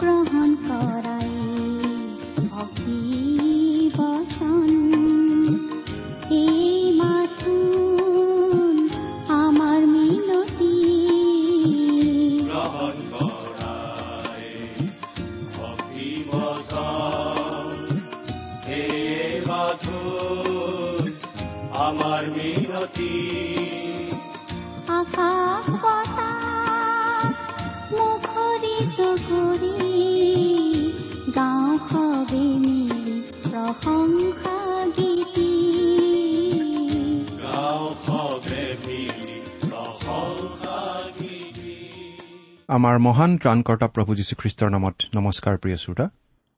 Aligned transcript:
গ্ৰহণ 0.00 0.50
কৰাই 0.64 1.30
ভক্তি 2.48 3.00
বচন 3.96 4.75
আমাৰ 42.76 42.98
মহান 42.98 43.38
ত্ৰাণকৰ্তা 43.38 43.86
প্ৰভু 43.88 44.14
যীশুখ্ৰীষ্টৰ 44.14 44.70
নামত 44.70 44.96
নমস্কাৰ 45.16 45.58
প্ৰিয় 45.58 45.76
শ্ৰোতা। 45.76 46.10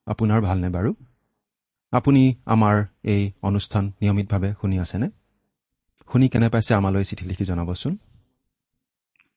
আপোনাৰ 0.06 0.40
ভালনে 0.40 0.68
বাৰু? 0.68 0.94
আপুনি 1.92 2.34
আমাৰ 2.46 2.86
এই 3.02 3.32
অনুষ্ঠান 3.42 3.84
নিয়মিতভাৱে 3.86 4.54
শুনি 4.60 4.78
আছেনে? 4.78 5.08
শুনি 6.12 6.28
কেনে 6.28 6.48
পাইছে 6.48 6.74
আমালৈ 6.74 7.04
চিঠি 7.04 7.24
লিখি 7.26 7.44
জনাবচোন? 7.44 7.98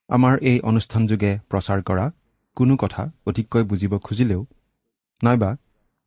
আমাৰ 0.09 0.38
এই 0.42 0.59
অনুষ্ঠানযোগে 0.59 1.40
প্ৰচাৰ 1.50 1.84
কৰা 1.84 2.12
কোনো 2.56 2.78
কথা 2.78 3.12
অধিককৈ 3.28 3.64
বুজিব 3.64 3.98
খুজিলেও 3.98 4.46
নাইবা 5.24 5.58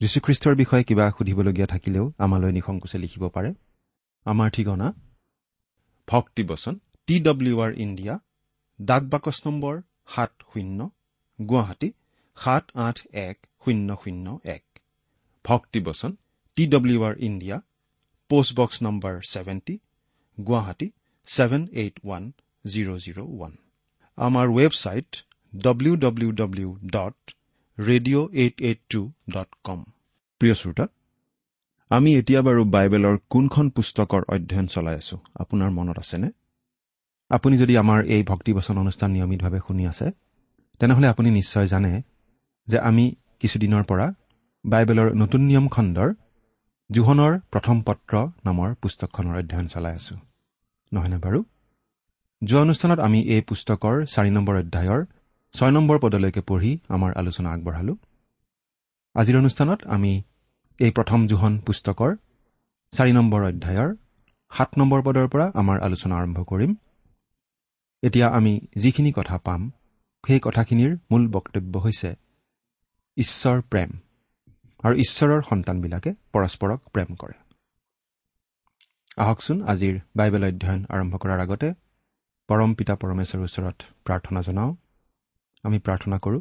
যীশুখ্ৰীষ্টৰ 0.01 0.55
বিষয়ে 0.55 0.84
কিবা 0.84 1.11
সুধিবলগীয়া 1.11 1.67
থাকিলেও 1.67 2.13
আমালৈ 2.19 2.53
নিসংকোচে 2.53 2.99
লিখিব 2.99 3.29
পাৰে। 3.29 3.55
আমাৰ 4.25 4.51
ঠিকনা? 4.51 4.93
ভক্তিবচন 6.09 6.79
টি 7.07 7.21
ডব্লিউ 7.21 7.61
আৰ 7.61 7.73
ইণ্ডিয়া 7.73 8.19
ডাক 8.83 9.03
বাকচ 9.03 9.37
নম্বৰ 9.47 9.83
সাত 10.09 10.32
শূন্য 10.50 10.78
গুৱাহাটী 11.38 11.88
সাত 12.37 12.65
আঠ 12.87 12.97
এক 13.28 13.37
শূন্য 13.62 13.88
শূন্য 14.03 14.26
এক। 14.56 14.65
ভক্তিবচন 15.44 16.12
T 16.56 16.62
W 16.75 16.98
R 17.09 17.15
India 17.28 17.56
post box 18.31 18.76
number 18.87 19.15
seventy 19.32 19.75
Guwahati 20.38 20.88
seven 21.28 21.62
eight 21.82 21.94
one 22.04 22.25
zero' 22.65 22.98
zero' 23.04 23.22
one. 23.26 23.53
আমাৰ 24.19 24.47
website 24.59 25.10
W 25.53 25.94
W 25.97 26.31
W 26.41 26.69
dot 26.97 27.19
radio' 27.78 28.26
eight 28.42 28.56
eight 28.69 28.81
two 28.92 29.00
dot 29.34 29.50
com 29.66 29.81
প্ৰিয় 30.41 30.54
শ্ৰোতা 30.60 30.86
আমি 31.91 32.10
এতিয়া 32.21 32.41
বাৰু 32.47 32.62
বাইবেলৰ 32.75 33.16
কোনখন 33.32 33.66
পুস্তকৰ 33.76 34.22
অধ্যয়ন 34.34 34.66
চলাই 34.75 34.97
আছো? 35.03 35.16
আপোনাৰ 35.42 35.71
মনত 35.78 35.98
আছেনে? 35.98 36.28
আপুনি 37.31 37.55
যদি 37.57 37.75
আমাৰ 37.77 38.01
এই 38.05 38.23
ভক্তিবচন 38.23 38.79
অনুষ্ঠান 38.79 39.11
নিয়মিতভাৱে 39.11 39.59
শুনি 39.67 39.87
আছে 39.87 40.07
তেনেহ'লে 40.81 41.09
আপুনি 41.09 41.31
নিশ্চয় 41.31 41.67
জানে 41.67 41.93
যে 42.69 42.79
আমি 42.79 43.05
কিছুদিনৰ 43.41 43.83
পৰা 43.83 44.07
বাইবেলৰ 44.65 45.09
নতুন 45.15 45.41
নিয়ম 45.41 45.69
খণ্ডৰ 45.69 46.11
জোহনৰ 46.91 47.33
প্ৰথম 47.51 47.77
পত্ৰ 47.83 48.15
নামৰ 48.45 48.75
পুস্তকখনৰ 48.75 49.34
অধ্যয়ন 49.39 49.67
চলাই 49.67 49.95
আছো। 49.95 50.15
নহয়নে 50.93 51.19
বাৰু? 51.19 51.41
যোৱা 52.43 52.61
অনুষ্ঠানত 52.63 52.99
আমি 53.01 53.21
এই 53.34 53.41
পুস্তকৰ 53.41 53.95
চাৰি 54.05 54.31
নম্বৰ 54.31 54.55
অধ্যায়ৰ 54.57 55.01
ছয় 55.55 55.71
নম্বৰ 55.71 55.99
পদলৈকে 55.99 56.41
পঢ়ি 56.41 56.73
আমাৰ 56.89 57.11
আলোচনা 57.17 57.49
আগবঢ়ালো। 57.53 57.95
আজিৰ 59.15 59.37
অনুষ্ঠানত 59.37 59.81
আমি 59.87 60.13
এই 60.81 60.91
প্ৰথম 60.91 61.27
জোহন 61.27 61.59
পুস্তকৰ 61.59 62.11
চাৰি 62.93 63.13
নম্বৰ 63.13 63.41
অধ্যায়ৰ 63.45 63.91
সাত 64.53 64.71
নম্বৰ 64.79 65.01
পদৰ 65.03 65.27
পৰা 65.29 65.47
আমাৰ 65.55 65.77
আলোচনা 65.81 66.15
আৰম্ভ 66.17 66.39
কৰিম। 66.43 66.73
এতিয়া 68.04 68.28
আমি 68.28 68.60
যিখিনি 68.76 69.12
কথা 69.12 69.38
পাম 69.38 69.70
সেই 70.26 70.41
কথাখিনিৰ 70.41 70.97
মূল 71.10 71.28
বক্তব্য 71.28 71.78
হৈছে 71.78 72.15
ঈশ্বৰ 73.16 73.62
প্ৰেম। 73.62 73.91
আৰু 74.82 74.94
ঈশ্বৰৰ 74.94 75.42
সন্তানবিলাকে 75.42 76.15
পৰস্পৰক 76.32 76.81
প্ৰেম 76.88 77.15
কৰে। 77.15 77.37
আহকচোন 79.16 79.62
আজিৰ 79.62 80.00
বাইবেল 80.16 80.44
অধ্যয়ন 80.44 80.84
আৰম্ভ 80.88 81.16
কৰাৰ 81.16 81.41
আগতে 81.41 81.75
পৰম 82.48 82.75
পিতা 82.75 82.94
পৰমেশ্বৰৰ 82.94 83.44
ওচৰত 83.44 83.82
প্ৰাৰ্থনা 84.04 84.41
জনাওঁ। 84.41 84.76
আমি 85.62 85.78
প্ৰাৰ্থনা 85.78 86.19
কৰোঁ 86.19 86.41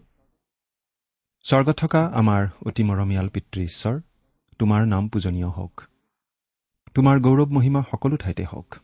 স্বৰ্গত 1.43 1.75
থকা 1.77 2.05
আমাৰ 2.13 2.47
অতি 2.65 2.83
মৰমীয়াল 2.83 3.29
পিতৃ 3.29 3.61
ঈশ্বৰ 3.63 4.01
তোমাৰ 4.59 4.87
নাম 4.87 5.07
পূজনীয় 5.07 5.47
হওক। 5.47 5.81
তোমাৰ 6.93 7.19
গৌৰৱ 7.19 7.47
মহিমা 7.47 7.83
সকলো 7.91 8.17
ঠাইতে 8.17 8.43
হওক। 8.43 8.75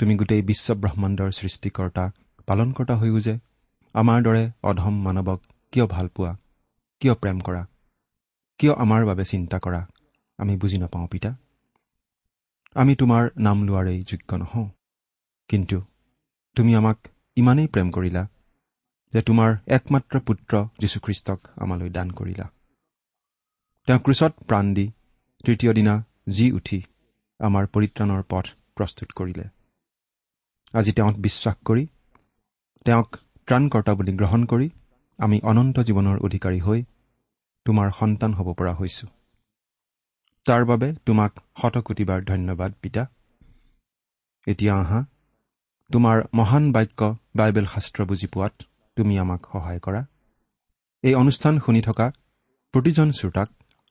তুমি 0.00 0.16
গোটেই 0.16 0.42
বিশ্ব 0.42 0.74
ব্ৰহ্মাণ্ডৰ 0.74 1.30
সৃষ্টিকৰ্তা 1.30 2.04
পালনকৰ্তা 2.46 2.94
হৈও 2.96 3.18
যে 3.20 3.34
আমাৰ 3.94 4.22
দৰে 4.22 4.50
অধম 4.62 4.94
মানৱক 5.02 5.40
কিয় 5.72 5.86
ভাল 5.86 6.08
পোৱা? 6.08 6.36
কিয় 7.00 7.14
প্ৰেম 7.14 7.40
কৰা? 7.40 7.66
কিয় 8.58 8.72
আমাৰ 8.74 9.06
বাবে 9.06 9.24
চিন্তা 9.24 9.58
কৰা? 9.58 9.86
আমি 10.38 10.56
বুজি 10.56 10.78
নাপাওঁ 10.78 11.06
পিতা। 11.06 11.30
আমি 12.74 12.94
তোমাৰ 12.94 13.30
নাম 13.38 13.62
লোৱাৰেই 13.62 14.02
যোগ্য 14.02 14.36
নহওঁ। 14.36 14.68
কিন্তু 15.48 15.82
তুমি 16.56 16.74
আমাক 16.74 16.98
ইমানেই 17.36 17.66
প্ৰেম 17.66 17.90
কৰিলা 17.90 18.22
যে 19.12 19.22
তোমাৰ 19.22 19.56
একমাত্ৰ 19.66 20.20
পুত্ৰ 20.20 20.66
যীশুখ্ৰীষ্টক 20.78 21.38
আমালৈ 21.56 21.90
দান 21.90 22.10
কৰিলা। 22.10 22.46
তেওঁ 23.88 23.98
ক্ৰুচত 23.98 24.32
প্ৰাণ 24.48 24.74
দি 24.74 24.86
তৃতীয় 25.44 25.72
দিনা 25.72 25.94
জি 26.30 26.52
উঠি 26.52 26.82
আমাৰ 27.40 27.66
পৰিত্ৰাণৰ 27.66 28.22
পথ 28.28 28.46
প্ৰস্তুত 28.76 29.12
কৰিলে। 29.12 29.44
আজি 30.74 30.92
তেওঁত 30.92 31.16
বিশ্বাস 31.16 31.56
কৰি 31.64 31.84
তেওঁক 32.86 33.08
ত্ৰাণকৰ্তা 33.48 33.92
বুলি 33.94 34.12
গ্ৰহণ 34.12 34.44
কৰি 34.44 34.66
আমি 35.18 35.36
অনন্ত 35.42 35.76
জীৱনৰ 35.80 36.16
অধিকাৰী 36.18 36.60
হৈ 36.60 36.80
তোমাৰ 37.66 37.88
সন্তান 37.90 38.30
হ'ব 38.32 38.48
পৰা 38.52 38.72
হৈছো। 38.74 39.06
তাৰ 40.46 40.62
বাবে 40.64 40.88
তোমাক 41.06 41.32
শতকোটিবাৰ 41.62 42.20
ধন্যবাদ 42.24 42.70
পিতা। 42.82 43.02
এতিয়া 44.46 44.74
আহা 44.74 45.00
তোমাৰ 45.90 46.16
মহান 46.34 46.64
বাক্য 46.72 47.00
বাইবেল 47.36 47.66
শাস্ত্ৰ 47.66 48.04
বুজি 48.04 48.26
পোৱাত 48.26 48.54
তুমি 48.96 49.18
আমাক 49.18 49.40
সহায় 49.52 49.80
কৰা। 49.80 50.02
এই 51.02 51.14
অনুষ্ঠান 51.14 51.54
শুনি 51.58 51.80
থকা 51.80 52.06
প্ৰতিজন 52.74 53.08
শ্ৰোতাক 53.10 53.48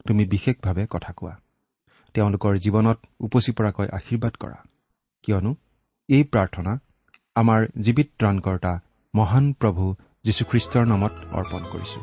তুমি 0.08 0.24
বিশেষভাৱে 0.26 0.84
কথা 0.90 1.12
কোৱা। 1.14 1.36
তেওঁলোকৰ 2.16 2.54
জীৱনত 2.58 2.98
উপচি 3.20 3.52
পৰাকৈ 3.52 3.88
আশীৰ্বাদ 3.88 4.34
কৰা। 4.38 4.58
কিয়নো 5.24 5.52
এই 6.10 6.24
প্ৰাৰ্থনা 6.24 6.72
আমাৰ 7.36 7.60
জীৱিত 7.86 8.10
ত্ৰাণকৰ্তা 8.20 8.72
মহান 9.14 9.46
প্ৰভু 9.60 9.84
যীশুখ্ৰীষ্টৰ 10.26 10.86
নামত 10.92 11.14
অৰ্পণ 11.40 11.62
কৰিছো। 11.72 12.00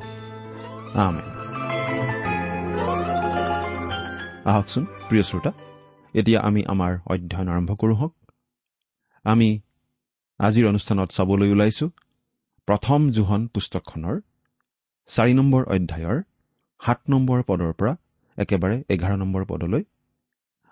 আহকচোন 4.50 4.85
প্ৰিয় 5.08 5.23
শ্ৰোতা 5.23 5.50
এতিয়া 6.14 6.38
আমি 6.49 6.61
আমাৰ 6.73 6.93
অধ্যয়ন 7.12 7.49
আৰম্ভ 7.55 7.70
কৰোঁ 7.81 7.97
হওক। 8.00 8.14
আমি 9.25 9.49
আজিৰ 10.41 10.64
অনুষ্ঠানত 10.69 11.08
চাবলৈ 11.17 11.49
ওলাইছো 11.55 11.87
প্ৰথম 12.69 13.00
জোহন 13.17 13.43
পুস্তকখনৰ 13.55 14.17
চাৰি 15.08 15.32
নম্বৰ 15.35 15.62
অধ্যায়ৰ 15.75 16.19
সাত 16.81 17.00
নম্বৰ 17.12 17.38
পদৰ 17.49 17.73
পৰা 17.79 17.93
একেবাৰে 18.38 18.76
এঘাৰ 18.94 19.14
নম্বৰ 19.23 19.43
পদলৈ। 19.50 19.82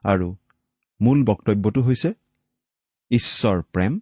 আৰু 0.05 0.29
মূল 1.01 1.19
বক্তব্যটো 1.31 1.81
হৈছে 1.83 2.11
ঈশ্বৰ 3.11 3.63
প্ৰেম 3.63 4.01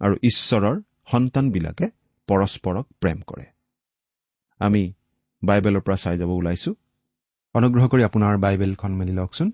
আৰু 0.00 0.14
ঈশ্বৰৰ 0.22 0.76
সন্তানবিলাকে 1.12 1.86
পৰস্পৰক 2.28 2.86
প্ৰেম 3.00 3.18
কৰে। 3.20 3.46
আমি 4.60 4.82
বাইবেলৰ 5.42 5.80
পৰা 5.80 5.96
চাই 5.96 6.18
যাব 6.18 6.30
ওলাইছো। 6.30 6.70
অনুগ্ৰহ 7.54 7.84
কৰি 7.88 8.02
আপোনাৰ 8.04 8.38
বাইবেলখন 8.38 8.92
মেলি 8.92 9.12
লওকচোন। 9.12 9.48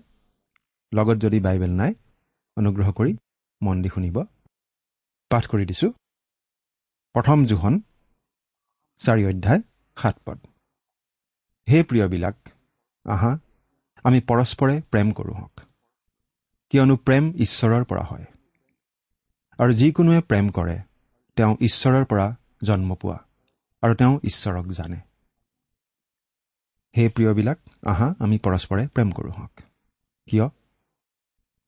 লগত 0.93 1.17
যদি 1.17 1.39
বাইবেল 1.39 1.71
নাই 1.71 1.93
অনুগ্ৰহ 2.57 2.91
কৰি 2.91 3.17
মন 3.61 3.81
দি 3.81 3.89
শুনিব। 3.89 4.17
পাঠ 5.31 5.43
কৰি 5.47 5.65
দিছো। 5.65 5.87
প্ৰথম 7.15 7.45
জোহন 7.45 7.79
চাৰি 9.01 9.23
অধ্যায় 9.25 9.61
সাত 9.97 10.15
পদ। 10.25 10.39
হে 11.67 11.83
প্ৰিয়বিলাক 11.83 12.35
আহা 13.05 13.31
আমি 14.03 14.19
পৰস্পৰে 14.21 14.81
প্ৰেম 14.91 15.11
কৰোঁ 15.11 15.35
হওক। 15.35 15.55
কিয়নো 16.69 16.95
প্ৰেম 16.97 17.23
ঈশ্বৰৰ 17.35 17.83
পৰা 17.83 18.03
হয়। 18.03 18.25
আৰু 19.59 19.73
যিকোনোৱে 19.73 20.19
প্ৰেম 20.21 20.49
কৰে 20.49 20.77
তেওঁ 21.37 21.53
ঈশ্বৰৰ 21.61 22.05
পৰা 22.05 22.27
জন্ম 22.63 22.95
পোৱা 22.95 23.17
আৰু 23.83 23.93
তেওঁ 23.95 24.19
ঈশ্বৰক 24.23 24.65
জানে। 24.71 24.99
হে 26.95 27.09
প্ৰিয়বিলাক 27.09 27.59
আহা 27.87 28.07
আমি 28.19 28.37
পৰস্পৰে 28.37 28.87
প্ৰেম 28.87 29.11
কৰোঁ 29.11 29.31
হওক। 29.31 29.53
কিয়? 30.27 30.45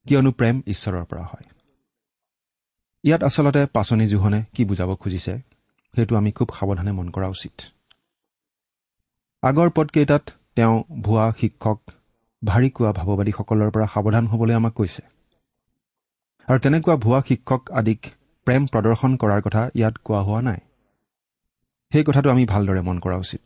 কিয়নো 0.06 0.32
প্ৰেম 0.32 0.62
ঈশ্বৰৰ 0.68 1.06
পৰা 1.06 1.26
হয়। 1.26 1.46
ইয়াত 3.04 3.24
আচলতে 3.24 3.66
পাচনি 3.66 4.08
জোহনে 4.08 4.40
কি 4.54 4.66
বুজাব 4.66 4.96
খুজিছে 4.96 5.34
সেইটো 5.94 6.14
আমি 6.16 6.32
খুব 6.32 6.50
সাৱধানে 6.60 6.92
মন 6.92 7.10
কৰা 7.10 7.28
উচিত। 7.28 7.56
আগৰ 9.44 9.70
পদকেইটাত 9.76 10.24
তেওঁ 10.56 10.84
ভুৱা 11.02 11.26
শিক্ষক 11.32 11.80
ভাৰী 12.42 12.70
কোৱা 12.70 12.92
ভাৱবাদীসকলৰ 12.92 13.70
পৰা 13.72 13.86
সাৱধান 13.86 14.26
হ'বলৈ 14.28 14.54
আমাক 14.54 14.74
কৈছে। 14.74 15.15
আৰু 16.48 16.60
তেনেকুৱা 16.60 16.96
ভুৱা 16.96 17.22
শিক্ষক 17.28 17.72
আদিক 17.72 18.02
প্ৰেম 18.48 18.66
প্ৰদৰ্শন 18.66 19.16
কৰাৰ 19.18 19.42
কথা 19.42 19.62
ইয়াত 19.76 19.96
কোৱা 20.04 20.22
হোৱা 20.22 20.42
নাই। 20.42 20.60
সেই 21.92 22.04
কথাটো 22.04 22.30
আমি 22.30 22.46
ভালদৰে 22.46 22.82
মন 22.82 23.00
কৰা 23.00 23.18
উচিত। 23.18 23.42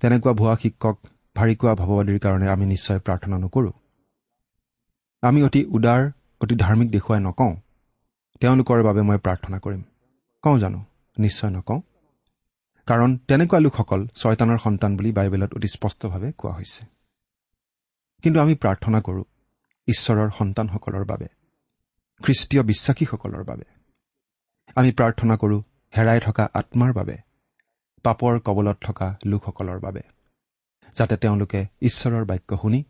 তেনেকুৱা 0.00 0.32
ভুৱা 0.32 0.56
শিক্ষক 0.62 0.96
ভাৰী 1.36 1.54
কোৱা 1.54 1.74
ভাৱবাদীৰ 1.74 2.18
কাৰণে 2.18 2.46
আমি 2.48 2.66
নিশ্চয় 2.66 2.98
প্ৰাৰ্থনা 2.98 3.36
নকৰোঁ। 3.38 3.72
আমি 5.22 5.42
অতি 5.42 5.64
উদাৰ 5.64 6.02
অতি 6.40 6.54
ধাৰ্মিক 6.54 6.90
দেখুৱাই 6.90 7.20
নকওঁ। 7.20 7.54
তেওঁলোকৰ 8.40 8.82
বাবে 8.82 9.02
মই 9.02 9.18
প্ৰাৰ্থনা 9.18 9.58
কৰিম। 9.58 9.82
কওঁ 10.42 10.58
জানো? 10.58 10.84
নিশ্চয় 11.18 11.50
নকওঁ। 11.50 11.80
কাৰণ 12.86 13.16
তেনেকুৱা 13.16 13.58
লোকসকল 13.58 14.06
ছয়তানৰ 14.06 14.58
সন্তান 14.58 14.96
বুলি 14.96 15.12
বাইবেলত 15.12 15.54
অতি 15.54 15.68
স্পষ্টভাৱে 15.68 16.32
কোৱা 16.32 16.52
হৈছে। 16.52 16.82
কিন্তু 18.22 18.40
আমি 18.40 18.54
প্ৰাৰ্থনা 18.54 19.00
কৰোঁ 19.00 19.24
ঈশ্বৰৰ 19.88 20.30
সন্তানসকলৰ 20.30 21.04
বাবে। 21.04 21.35
খ্ৰীষ্টীয় 22.22 22.62
বিশ্বাসীসকলৰ 22.62 23.44
বাবে। 23.44 23.64
আমি 24.76 24.90
প্ৰাৰ্থনা 24.92 25.36
কৰোঁ 25.36 25.62
হেৰাই 25.96 26.20
থকা 26.20 26.48
আত্মাৰ 26.54 26.92
বাবে 26.92 27.16
পাপৰ 28.02 28.40
কবলত 28.40 28.76
থকা 28.80 29.18
লোকসকলৰ 29.26 29.78
বাবে 29.80 30.02
যাতে 30.96 31.16
তেওঁলোকে 31.16 31.60
ঈশ্বৰৰ 31.82 32.24
বাক্য 32.24 32.58
শুনি 32.62 32.84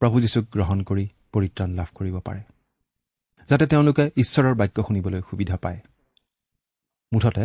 প্ৰভু 0.00 0.20
যীশুক 0.20 0.44
গ্ৰহণ 0.52 0.82
কৰি 0.82 1.08
পৰিত্ৰাণ 1.32 1.70
লাভ 1.70 1.86
কৰিব 1.94 2.16
পাৰে। 2.20 2.42
যাতে 3.48 3.66
তেওঁলোকে 3.66 4.10
ঈশ্বৰৰ 4.16 4.54
বাক্য 4.54 4.82
শুনিবলৈ 4.82 5.20
সুবিধা 5.30 5.56
পায়। 5.56 5.80
মুঠতে 7.12 7.44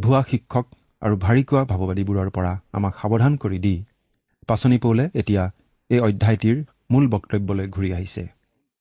ভুৱা 0.00 0.22
শিক্ষক 0.22 0.66
আৰু 1.00 1.16
ভাৰী 1.16 1.42
কোৱা 1.44 1.64
ভাৱবাদীবোৰৰ 1.64 2.30
পৰা 2.30 2.52
আমাক 2.72 2.94
সাৱধান 3.02 3.36
কৰি 3.36 3.58
দি 3.58 3.84
পাচনি 4.46 4.78
পৌলে 4.78 5.04
এতিয়া 5.14 5.42
এই 5.88 6.00
অধ্যায়টিৰ 6.00 6.64
মূল 6.90 7.04
বক্তব্যলৈ 7.08 7.66
ঘূৰি 7.68 7.92
আহিছে। 7.92 8.22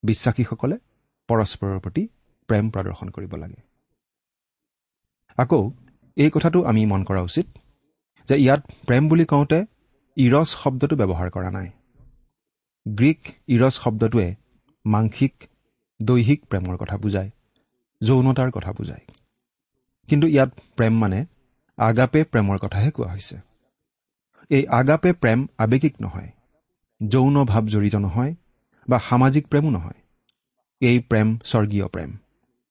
বিশ্বাসীসকলে 0.04 0.78
পৰস্পৰৰ 1.30 1.80
প্ৰতি 1.80 2.04
প্ৰেম 2.50 2.66
প্ৰদৰ্শন 2.70 3.10
কৰিব 3.10 3.36
লাগে। 3.36 3.62
আকৌ 5.38 5.62
এই 6.18 6.30
কথাটো 6.30 6.60
আমি 6.64 6.86
মন 6.86 7.04
কৰা 7.04 7.22
উচিত 7.22 7.48
যে 8.30 8.36
ইয়াত 8.38 8.62
প্ৰেম 8.88 9.04
বুলি 9.10 9.26
কওঁতে 9.26 9.60
ইৰছ 10.18 10.50
শব্দটো 10.64 10.96
ব্যৱহাৰ 10.96 11.30
কৰা 11.30 11.50
নাই। 11.50 11.70
গ্ৰীক 12.86 13.22
ইৰছ 13.48 13.74
শব্দটোৱে 13.74 14.28
মাংসিক 14.86 15.34
দৈহিক 16.00 16.40
প্ৰেমৰ 16.46 16.76
কথা 16.78 16.98
বুজায় 16.98 17.30
যৌনতাৰ 18.02 18.52
কথা 18.52 18.72
বুজায়। 18.72 19.06
কিন্তু 20.10 20.28
ইয়াত 20.28 20.52
প্ৰেম 20.76 20.94
মানে 21.00 21.20
আগাপে 21.78 22.22
প্ৰেমৰ 22.24 22.58
কথাহে 22.58 22.90
কোৱা 22.92 23.10
হৈছে। 23.12 23.38
এই 24.50 24.64
আগাপে 24.68 25.12
প্ৰেম 25.14 25.40
আৱেগিক 25.58 25.96
নহয় 26.02 26.32
যৌন 27.02 27.36
ভাৱ 27.46 27.64
জড়িত 27.68 27.96
নহয় 27.96 28.34
বা 28.88 28.98
সামাজিক 29.00 29.48
প্ৰেমো 29.48 29.70
নহয়। 29.70 30.03
এই 30.90 31.00
প্ৰেম 31.00 31.30
স্বৰ্গীয় 31.46 31.86
প্ৰেম 31.88 32.10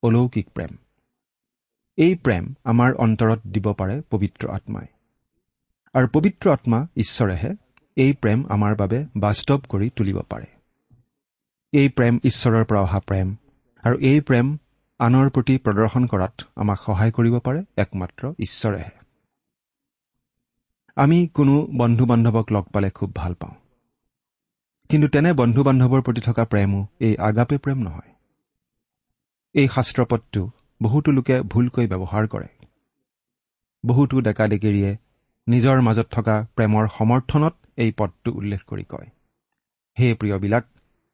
অলৌকিক 0.02 0.46
প্ৰেম। 0.50 0.72
এই 1.98 2.14
প্ৰেম 2.14 2.54
আমাৰ 2.64 2.90
অন্তৰত 2.94 3.40
দিব 3.54 3.66
পাৰে 3.72 3.96
পবিত্ৰ 4.10 4.50
আত্মাই। 4.50 4.86
আৰু 5.94 6.06
পবিত্ৰ 6.12 6.50
আত্মা 6.50 6.80
ঈশ্বৰেহে 6.96 7.52
এই 7.96 8.12
প্ৰেম 8.12 8.44
আমাৰ 8.48 8.76
বাবে 8.76 8.98
বাস্তৱ 9.16 9.60
কৰি 9.68 9.90
তুলিব 9.96 10.18
পাৰে। 10.28 10.46
এই 11.72 11.88
প্ৰেম 11.88 12.18
ঈশ্বৰৰ 12.24 12.64
পৰা 12.64 12.80
অহা 12.80 13.00
প্ৰেম 13.00 13.36
আৰু 13.82 13.96
এই 14.10 14.20
প্ৰেম 14.20 14.46
আনৰ 15.00 15.30
প্ৰতি 15.30 15.54
প্ৰদৰ্শন 15.58 16.06
কৰাত 16.06 16.34
আমাক 16.56 16.78
সহায় 16.86 17.12
কৰিব 17.12 17.38
পাৰে 17.38 17.64
একমাত্ৰ 17.76 18.32
ঈশ্বৰেহে। 18.38 18.94
আমি 20.96 21.18
কোনো 21.26 21.54
বন্ধু 21.76 22.04
বান্ধৱক 22.06 22.46
লগ 22.52 22.64
পালে 22.64 22.90
খুব 22.90 23.10
ভাল 23.14 23.34
পাওঁ। 23.34 23.61
কিন্তু 24.92 25.08
তেনে 25.08 25.30
বন্ধু 25.32 25.60
বান্ধৱৰ 25.62 26.00
প্ৰতি 26.06 26.20
থকা 26.20 26.44
প্ৰেমো 26.44 26.80
এই 27.00 27.14
আগাপে 27.18 27.56
প্ৰেম 27.58 27.78
নহয়। 27.82 28.10
এই 29.54 29.68
শাস্ত্ৰপদটো 29.68 30.42
বহুতো 30.82 31.10
লোকে 31.10 31.36
ভুলকৈ 31.42 31.86
ব্যৱহাৰ 31.86 32.24
কৰে। 32.26 32.48
বহুতো 33.84 34.20
ডেকা 34.20 34.44
ডেকেৰীয়ে 34.46 34.90
নিজৰ 35.46 35.76
মাজত 35.80 36.06
থকা 36.10 36.34
প্ৰেমৰ 36.56 36.84
সমৰ্থনত 36.88 37.54
এই 37.76 37.90
পদটো 37.98 38.30
উল্লেখ 38.32 38.60
কৰি 38.66 38.84
কয়। 38.88 39.08
হে 39.96 40.08
প্ৰিয়বিলাক 40.14 40.64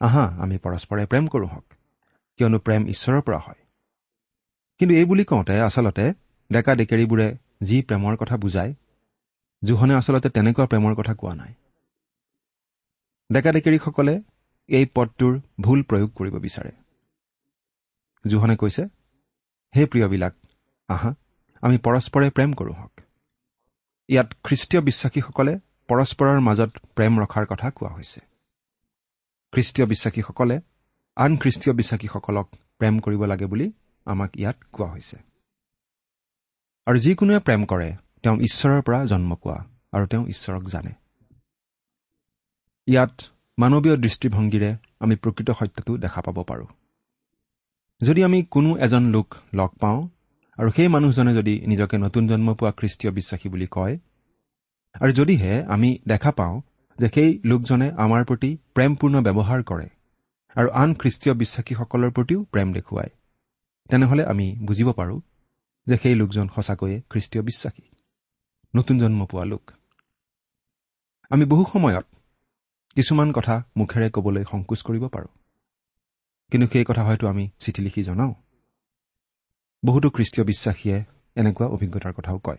আহা 0.01 0.25
আমি 0.43 0.57
পৰস্পৰে 0.59 1.05
প্ৰেম 1.07 1.25
কৰোঁ 1.29 1.49
হওক 1.49 1.67
কিয়নো 2.37 2.59
প্ৰেম 2.59 2.83
ঈশ্বৰৰ 2.89 3.21
পৰা 3.21 3.39
হয়। 3.39 3.61
কিন্তু 4.79 4.95
এই 4.95 5.05
বুলি 5.05 5.25
কওঁতে 5.25 5.55
আচলতে 5.61 6.05
ডেকা 6.53 6.73
ডেকেৰীবোৰে 6.75 7.29
যি 7.63 7.77
প্ৰেমৰ 7.83 8.15
কথা 8.17 8.37
বুজায় 8.37 8.73
জোহনে 9.63 9.95
আচলতে 9.95 10.29
তেনেকুৱা 10.31 10.67
প্ৰেমৰ 10.67 10.93
কথা 10.95 11.15
কোৱা 11.15 11.35
নাই। 11.35 11.53
ডেকা 13.33 13.53
ডেকেৰীসকলে 13.53 14.23
এই 14.69 14.87
পদটোৰ 14.95 15.41
ভুল 15.61 15.83
প্ৰয়োগ 15.83 16.11
কৰিব 16.11 16.35
বিচাৰে। 16.39 16.71
জোহনে 18.27 18.57
কৈছে 18.57 18.83
হে 19.77 19.87
প্ৰিয়বিলাক 19.87 20.35
আহা 20.89 21.15
আমি 21.63 21.79
পৰস্পৰে 21.79 22.31
প্ৰেম 22.31 22.53
কৰোঁ 22.53 22.75
হওক। 22.75 23.01
ইয়াত 24.09 24.29
খ্ৰীষ্টীয় 24.45 24.83
বিশ্বাসীসকলে 24.83 25.59
পৰস্পৰৰ 25.89 26.41
মাজত 26.41 26.71
প্ৰেম 26.95 27.21
ৰখাৰ 27.21 27.47
কথা 27.47 27.71
কোৱা 27.71 27.91
হৈছে। 27.91 28.21
খ্ৰীষ্টীয় 29.53 29.87
বিশ্বাসীসকলে 29.87 30.61
আন 31.17 31.37
খ্ৰীষ্টীয় 31.37 31.77
বিশ্বাসীসকলক 31.77 32.49
প্ৰেম 32.79 32.99
কৰিব 32.99 33.25
লাগে 33.25 33.47
বুলি 33.47 33.73
আমাক 34.05 34.31
ইয়াত 34.37 34.57
কোৱা 34.73 34.89
হৈছে। 34.91 35.17
আৰু 36.87 36.99
যিকোনোৱে 36.99 37.39
প্ৰেম 37.39 37.65
কৰে 37.65 37.97
তেওঁ 38.23 38.37
ঈশ্বৰৰ 38.41 38.83
পৰা 38.83 39.05
জন্ম 39.05 39.35
পোৱা 39.35 39.59
আৰু 39.93 40.07
তেওঁ 40.07 40.27
ঈশ্বৰক 40.27 40.65
জানে। 40.69 41.08
ইয়াত 42.89 43.15
মানৱীয় 43.59 43.97
দৃষ্টিভংগীৰে 43.97 44.71
আমি 45.01 45.15
প্ৰকৃত 45.17 45.49
সত্যটো 45.51 45.93
দেখা 45.97 46.21
পাব 46.21 46.39
পাৰোঁ। 46.43 46.69
যদি 48.01 48.21
আমি 48.25 48.39
কোনো 48.45 48.71
এজন 48.77 49.05
লোক 49.07 49.29
লগ 49.55 49.71
পাওঁ 49.81 49.99
আৰু 50.59 50.69
সেই 50.77 50.89
মানুহজনে 50.89 51.33
যদি 51.35 51.55
নিজকে 51.67 51.97
নতুন 51.99 52.23
জন্ম 52.27 52.49
পোৱা 52.55 52.73
খ্ৰীষ্টীয় 52.79 53.13
বিশ্বাসী 53.13 53.49
বুলি 53.49 53.67
কয় 53.71 53.95
আৰু 54.95 55.13
যদিহে 55.13 55.53
আমি 55.65 55.91
দেখা 56.07 56.31
পাওঁ 56.33 56.55
যে 56.99 57.09
সেই 57.15 57.31
লোকজনে 57.45 57.89
আমাৰ 58.05 58.21
প্ৰতি 58.25 58.51
প্ৰেমপূৰ্ণ 58.75 59.17
ব্যৱহাৰ 59.27 59.61
কৰে 59.63 59.89
আৰু 60.57 60.69
আন 60.83 60.91
খ্ৰীষ্টীয় 61.01 61.35
বিশ্বাসীসকলৰ 61.35 62.11
প্ৰতিও 62.11 62.41
প্ৰেম 62.53 62.69
দেখুৱায় 62.73 63.11
তেনেহলে 63.91 64.23
আমি 64.25 64.47
বুজিব 64.67 64.89
পাৰোঁ 64.93 65.21
যে 65.87 65.97
সেই 65.97 66.15
লোকজন 66.15 66.47
সঁচাকৈয়ে 66.55 66.97
খ্ৰীষ্টীয় 67.11 67.43
বিশ্বাসী 67.45 67.85
নতুন 68.75 68.97
জন্ম 68.99 69.21
পোৱা 69.27 69.45
লোক। 69.45 69.65
আমি 71.31 71.45
বহু 71.45 71.65
সময়ত 71.73 72.07
কিছুমান 72.95 73.33
কথা 73.33 73.63
মুখেৰে 73.77 74.11
ক'বলৈ 74.11 74.45
সংকোচ 74.51 74.83
কৰিব 74.83 75.09
পাৰোঁ। 75.09 75.29
কিন্তু 76.51 76.69
সেই 76.69 76.85
কথা 76.85 77.05
হয়তো 77.05 77.29
আমি 77.29 77.51
চিঠি 77.59 77.83
লিখি 77.83 78.03
জনাওঁ। 78.03 78.35
বহুতো 79.85 80.11
খ্ৰীষ্টীয় 80.11 80.47
বিশ্বাসীয়ে 80.47 81.05
এনেকুৱা 81.35 81.67
অভিজ্ঞতাৰ 81.67 82.13
কথাও 82.13 82.39
কয়। 82.39 82.57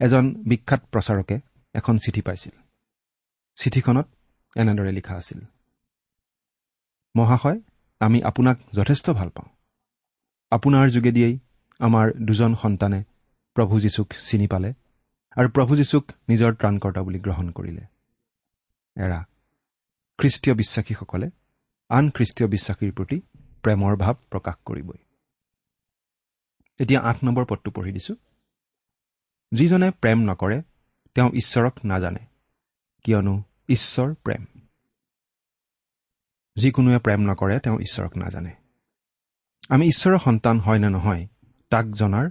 এজন 0.00 0.34
বিখ্যাত 0.34 0.80
প্ৰচাৰকে 0.92 1.40
এখন 1.74 1.98
চিঠি 1.98 2.20
পাইছিল। 2.20 2.52
চিঠিখনত 3.56 4.06
এনেদৰে 4.56 4.92
লিখা 4.92 5.14
আছিল 5.14 5.40
মহাশয় 7.16 7.60
আমি 8.00 8.22
আপোনাক 8.22 8.58
যথেষ্ট 8.72 9.10
ভাল 9.10 9.28
পাওঁ। 9.28 9.48
আপোনাৰ 10.50 10.88
যোগেদিয়েই 10.88 11.38
আমাৰ 11.78 12.12
দুজন 12.26 12.54
সন্তানে 12.54 13.04
প্ৰভু 13.54 13.80
যীশুক 13.80 14.08
চিনি 14.24 14.46
পালে 14.46 14.72
আৰু 15.36 15.48
প্ৰভু 15.48 15.76
যীশুক 15.76 16.04
নিজৰ 16.28 16.54
ত্ৰাণকৰ্তা 16.54 17.02
বুলি 17.02 17.20
গ্ৰহণ 17.20 17.50
কৰিলে। 17.50 17.99
এৰা। 19.00 19.24
খ্ৰীষ্টীয় 20.18 20.56
বিশ্বাসীসকলে 20.56 21.30
আন 21.88 22.10
খ্ৰীষ্টীয় 22.10 22.48
বিশ্বাসীৰ 22.50 22.92
প্ৰতি 22.92 23.20
প্ৰেমৰ 23.62 23.96
ভাৱ 23.96 24.14
প্ৰকাশ 24.30 24.54
কৰিবই। 24.64 24.98
এতিয়া 26.78 27.00
আঠ 27.00 27.24
নম্বৰ 27.24 27.44
পদটো 27.44 27.70
পঢ়ি 27.70 27.92
দিছো। 27.92 28.14
যিজনে 29.52 29.90
প্ৰেম 29.90 30.18
নকৰে 30.18 30.62
তেওঁ 31.14 31.28
ঈশ্বৰক 31.28 31.78
নাজানে 31.84 32.26
কিয়নো 33.04 33.42
ঈশ্বৰ 33.68 34.14
প্ৰেম। 34.14 34.44
যিকোনোৱে 36.56 36.98
প্ৰেম 36.98 37.20
নকৰে 37.20 37.60
তেওঁ 37.60 37.78
ঈশ্বৰক 37.78 38.16
নাজানে। 38.16 38.52
আমি 39.68 39.86
ঈশ্বৰৰ 39.86 40.18
সন্তান 40.18 40.60
হয় 40.60 40.78
নে 40.78 40.88
নহয় 40.88 41.26
তাক 41.70 41.86
জনাৰ 41.86 42.30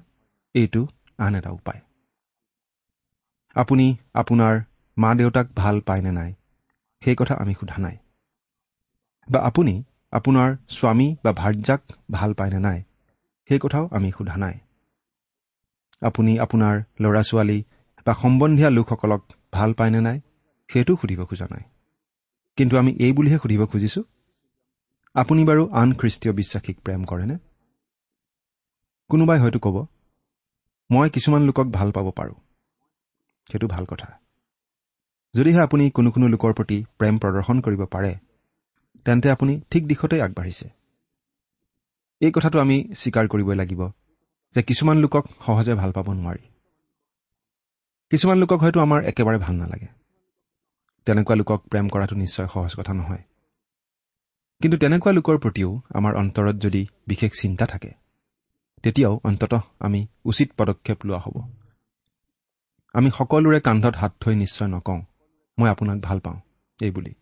এইটো 0.54 0.88
আন 1.18 1.36
এটা 1.36 1.50
উপায়। 1.50 1.82
আপুনি 3.56 3.98
আপোনাৰ 4.14 4.62
মা 4.98 5.16
দেউতাক 5.16 5.48
ভাল 5.56 5.82
পায় 5.82 6.02
নে 6.02 6.12
নাই 6.12 6.34
সেই 7.02 7.16
কথা 7.16 7.34
আমি 7.36 7.54
সোধা 7.54 7.78
নাই। 7.78 7.98
বা 9.32 9.40
আপুনি 9.40 9.84
আপোনাৰ 10.12 10.58
স্বামী 10.70 11.16
বা 11.24 11.32
ভাৰ্যাক 11.34 11.82
ভাল 12.12 12.34
পায় 12.34 12.50
নে 12.50 12.60
নাই? 12.60 12.84
সেই 13.50 13.60
কথাও 13.62 13.90
আমি 13.92 14.12
সোধা 14.12 14.38
নাই। 14.38 14.60
আপুনি 16.02 16.40
আপোনাৰ 16.40 16.76
ল'ৰা 17.00 17.22
ছোৱালী 17.24 17.64
বা 18.06 18.14
সম্বন্ধীয় 18.14 18.70
লোকসকলক 18.70 19.22
ভাল 19.52 19.74
পায় 19.74 19.92
নে 19.92 20.02
নাই? 20.02 20.22
সেইটো 20.70 20.96
সুধিব 21.02 21.26
খোজা 21.26 21.48
নাই। 21.52 21.64
কিন্তু 22.58 22.78
আমি 22.78 22.92
এই 22.92 23.14
বুলিহে 23.14 23.38
সুধিব 23.38 23.66
খুজিছোঁ 23.66 24.04
আপুনি 25.14 25.46
বাৰু 25.46 25.70
আন 25.72 25.94
খ্ৰীষ্টীয় 25.94 26.34
বিশ্বাসীক 26.34 26.78
প্ৰেম 26.82 27.06
কৰেনে? 27.06 27.38
কোনোবাই 29.10 29.40
হয়তো 29.40 29.60
ক'ব 29.60 29.88
মই 30.92 31.10
কিছুমান 31.10 31.42
লোকক 31.42 31.68
ভাল 31.68 31.92
পাব 31.92 32.12
পাৰোঁ। 32.12 32.36
সেইটো 33.52 33.68
ভাল 33.68 33.86
কথা। 33.86 34.20
যদিহে 35.34 35.60
আপুনি 35.60 35.90
কোনো 35.90 36.10
কোনো 36.12 36.28
লোকৰ 36.28 36.52
প্ৰতি 36.54 36.78
প্ৰেম 36.98 37.16
প্ৰদৰ্শন 37.18 37.58
কৰিব 37.62 37.82
পাৰে 37.86 38.12
তেন্তে 39.06 39.28
আপুনি 39.32 39.54
ঠিক 39.72 39.84
দিশতেই 39.88 40.22
আগবাঢ়িছে। 40.22 40.68
এই 42.22 42.32
কথাটো 42.32 42.58
আমি 42.60 42.78
স্বীকাৰ 42.96 43.26
কৰিবই 43.28 43.56
লাগিব 43.56 43.82
যে 44.56 44.62
কিছুমান 44.64 44.98
লোকক 44.98 45.26
সহজে 45.46 45.74
ভাল 45.74 45.92
পাব 45.92 46.08
নোৱাৰি। 46.14 46.44
কিছুমান 48.12 48.38
লোকক 48.38 48.60
হয়তো 48.60 48.80
আমাৰ 48.80 49.00
একেবাৰে 49.04 49.38
ভাল 49.38 49.56
নালাগে। 49.56 49.90
তেনেকুৱা 51.06 51.36
লোকক 51.36 51.60
প্ৰেম 51.72 51.86
কৰাটো 51.90 52.16
নিশ্চয় 52.16 52.48
সহজ 52.48 52.72
কথা 52.76 52.94
নহয়। 52.94 53.24
কিন্তু 54.62 54.78
তেনেকুৱা 54.78 55.12
লোকৰ 55.12 55.38
প্ৰতিও 55.38 55.70
আমাৰ 55.90 56.14
অন্তৰত 56.16 56.56
যদি 56.56 56.82
বিশেষ 57.08 57.32
চিন্তা 57.42 57.66
থাকে 57.66 57.92
তেতিয়াও 58.84 59.22
অন্ততঃ 59.24 59.62
আমি 59.80 60.08
উচিত 60.26 60.50
পদক্ষেপ 60.58 60.98
লোৱা 61.06 61.20
হ'ব। 61.20 61.36
আমি 62.96 63.10
সকলোৰে 63.12 63.60
কান্ধত 63.62 63.96
হাত 63.96 64.14
থৈ 64.20 64.36
নিশ্চয় 64.36 64.68
নকওঁ। 64.68 65.02
মই 65.60 65.70
আপোনাক 65.70 65.98
ভাল 66.02 66.20
পাওঁ 66.20 66.40
এই 66.80 66.92
বুলি। 66.92 67.14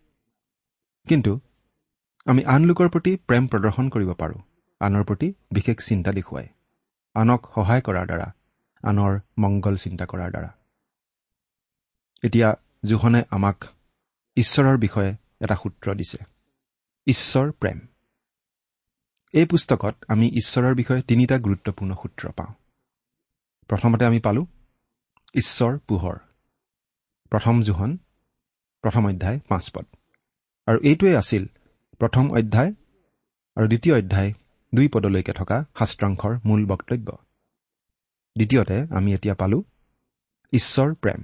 কিন্তু 1.08 1.32
আমি 2.26 2.44
আন 2.44 2.64
লোকৰ 2.64 2.88
প্ৰতি 2.88 3.12
প্ৰেম 3.28 3.44
প্ৰদৰ্শন 3.46 3.88
কৰিব 3.88 4.10
পাৰোঁ 4.12 4.40
আনৰ 4.80 5.04
প্ৰতি 5.04 5.28
বিশেষ 5.50 5.76
চিন্তা 5.88 6.10
দেখুৱাই 6.12 6.48
আনক 7.14 7.40
সহায় 7.54 7.82
কৰাৰ 7.82 8.06
দ্বাৰা 8.06 8.28
আনৰ 8.82 9.12
মংগল 9.38 9.76
চিন্তা 9.76 10.04
কৰাৰ 10.06 10.30
দ্বাৰা। 10.30 10.50
এতিয়া 12.22 12.48
জোহনে 12.84 13.22
আমাক 13.30 13.64
ঈশ্বৰৰ 14.36 14.76
বিষয়ে 14.78 15.10
এটা 15.40 15.54
সূত্ৰ 15.54 15.94
দিছে 15.94 16.18
ঈশ্বৰ 17.06 17.52
প্ৰেম। 17.52 17.78
এই 19.32 19.46
পুস্তকত 19.46 19.94
আমি 20.08 20.26
ঈশ্বৰৰ 20.28 20.74
বিষয়ে 20.74 21.02
তিনিটা 21.02 21.36
গুৰুত্বপূৰ্ণ 21.38 21.94
সূত্ৰ 21.94 22.32
পাওঁ। 22.32 22.52
প্ৰথমতে 23.68 24.04
আমি 24.04 24.20
পালোঁ 24.20 24.46
ঈশ্বৰ 25.34 25.78
পোহৰ। 25.78 26.16
প্ৰথম 27.32 27.62
জোহন 27.62 27.98
প্ৰথম 28.84 29.02
অধ্যায় 29.06 29.38
পাঁচ 29.48 29.64
পদ। 29.70 29.86
আৰু 30.66 30.78
এইটোৱেই 30.80 31.16
আছিল 31.16 31.44
প্ৰথম 32.00 32.24
অধ্যায় 32.30 32.70
আৰু 33.56 33.66
দ্বিতীয় 33.66 33.94
অধ্যায় 33.98 34.30
দুই 34.72 34.88
পদলৈকে 34.88 35.32
থকা 35.32 35.56
শাস্ত্ৰাংশৰ 35.78 36.32
মূল 36.44 36.66
বক্তব্য। 36.66 37.08
দ্বিতীয়তে 38.36 38.76
আমি 38.90 39.14
এতিয়া 39.14 39.34
পালোঁ 39.34 39.62
ঈশ্বৰ 40.52 40.94
প্ৰেম। 40.94 41.20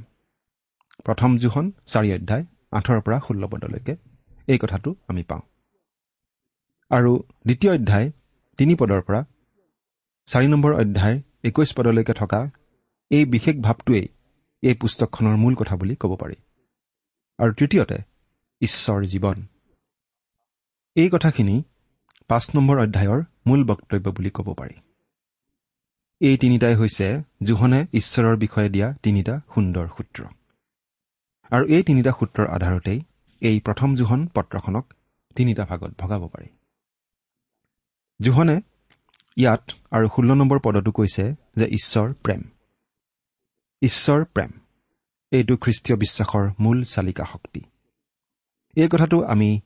প্ৰথম 1.04 1.30
জোখন 1.38 1.70
চাৰি 1.87 2.08
অধ্যায় 2.14 2.44
আঠৰ 2.73 3.00
পৰা 3.00 3.18
ষোল্ল 3.20 3.42
পদলৈকে 3.46 3.94
এই 4.46 4.58
কথাটো 4.58 4.94
আমি 5.08 5.23
পাওঁ। 5.23 5.42
আৰু 6.90 7.12
দ্বিতীয় 7.44 7.73
অধ্যায় 7.75 8.11
তিনি 8.58 8.75
পদৰ 8.75 9.00
পৰা 9.00 9.20
চাৰি 10.28 10.46
নম্বৰ 10.49 10.73
অধ্যায় 10.75 11.16
একৈশ 11.44 11.70
পদলৈকে 11.75 12.12
থকা 12.12 12.40
এই 13.11 13.25
বিশেষ 13.25 13.56
ভাৱটোৱেই 13.56 14.06
এই 14.62 14.75
পুস্তকখনৰ 14.75 15.37
মূল 15.37 15.54
কথা 15.54 15.76
বুলি 15.76 15.94
ক'ব 15.96 16.16
পাৰি। 16.16 16.37
আৰু 17.38 17.53
তৃতীয়তে 17.53 17.99
ঈশ্বৰ 18.61 19.05
জীৱন। 19.05 19.47
এই 20.95 21.11
কথাখিনি 21.11 21.62
পাঁচ 22.29 22.50
নম্বৰ 22.57 22.79
অধ্যায়ৰ 22.79 23.23
মূল 23.47 23.64
বক্তব্য 23.64 24.11
বুলি 24.11 24.31
ক'ব 24.31 24.55
পাৰি। 24.55 24.75
এই 26.21 26.37
তিনিটাই 26.38 26.75
হৈছে 26.75 27.23
জোহনে 27.43 27.87
ঈশ্বৰৰ 27.93 28.37
বিষয়ে 28.37 28.69
দিয়া 28.69 28.95
তিনিটা 29.03 29.41
সুন্দৰ 29.55 29.88
সূত্ৰ। 29.88 30.25
আৰু 31.50 31.64
এই 31.67 31.83
তিনিটা 31.83 32.12
সূত্ৰৰ 32.12 32.47
আধাৰতেই 32.49 33.00
এই 33.41 33.61
প্ৰথম 33.61 33.95
জোহন 33.95 34.26
পত্ৰখনক 34.26 34.95
তিনিটা 35.35 35.64
ভাগত 35.64 35.93
ভগাব 35.99 36.29
পাৰি। 36.29 36.49
জোহনে 38.21 38.61
ইয়াত 39.37 39.73
আৰু 39.91 40.09
ষোল্ল 40.09 40.35
নম্বৰ 40.35 40.59
পদতো 40.64 40.93
কৈছে 40.93 41.35
যে 41.57 41.67
ঈশ্বৰ 41.67 42.14
প্ৰেম। 42.14 42.43
ঈশ্বৰ 43.83 44.25
প্ৰেম। 44.25 44.50
এইটো 45.31 45.57
খ্ৰীষ্টীয় 45.57 45.99
বিশ্বাসৰ 45.99 46.50
মূল 46.61 46.85
চালিকা 46.85 47.25
শক্তি। 47.25 47.61
এই 48.76 48.88
কথাটো 48.88 49.23
আমি 49.23 49.61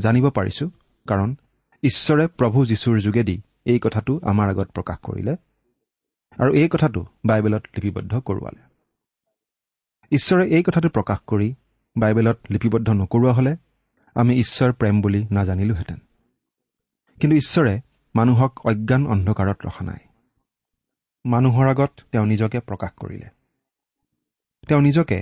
জানিব 0.00 0.30
পাৰিছোঁ 0.30 0.70
কাৰণ 1.06 1.36
ঈশ্বৰে 1.82 2.26
প্ৰভু 2.26 2.66
যীশুৰ 2.66 2.98
যোগেদি 2.98 3.42
এই 3.64 3.78
কথাটো 3.78 4.20
আমাৰ 4.22 4.50
আগত 4.50 4.68
প্ৰকাশ 4.70 4.98
কৰিলে 4.98 5.36
আৰু 6.38 6.54
এই 6.54 6.68
কথাটো 6.68 7.06
বাইবেলত 7.26 7.62
লিপিবদ্ধ 7.64 8.20
কৰোৱালে। 8.20 8.62
ঈশ্বৰে 10.12 10.48
এই 10.48 10.62
কথাটো 10.62 10.88
প্ৰকাশ 10.88 11.18
কৰি 11.26 11.54
বাইবেলত 11.96 12.38
লিপিবদ্ধ 12.50 12.90
নকৰোৱা 12.90 13.32
হ'লে 13.32 13.56
আমি 14.14 14.38
ঈশ্বৰ 14.38 14.72
প্ৰেম 14.72 15.00
বুলি 15.00 15.26
নাজানিলোহেঁতেন। 15.30 15.98
কিন্তু 17.20 17.36
ঈশ্বৰে 17.36 17.80
মানুহক 18.14 18.66
অজ্ঞান 18.66 19.06
অন্ধকাৰত 19.06 19.66
ৰখা 19.66 19.84
নাই। 19.84 19.98
মানুহৰ 21.24 21.68
আগত 21.68 21.90
তেওঁ 22.12 22.26
নিজকে 22.26 22.60
প্ৰকাশ 22.60 22.92
কৰিলে। 22.92 23.37
তেওঁ 24.68 24.82
নিজকে 24.82 25.18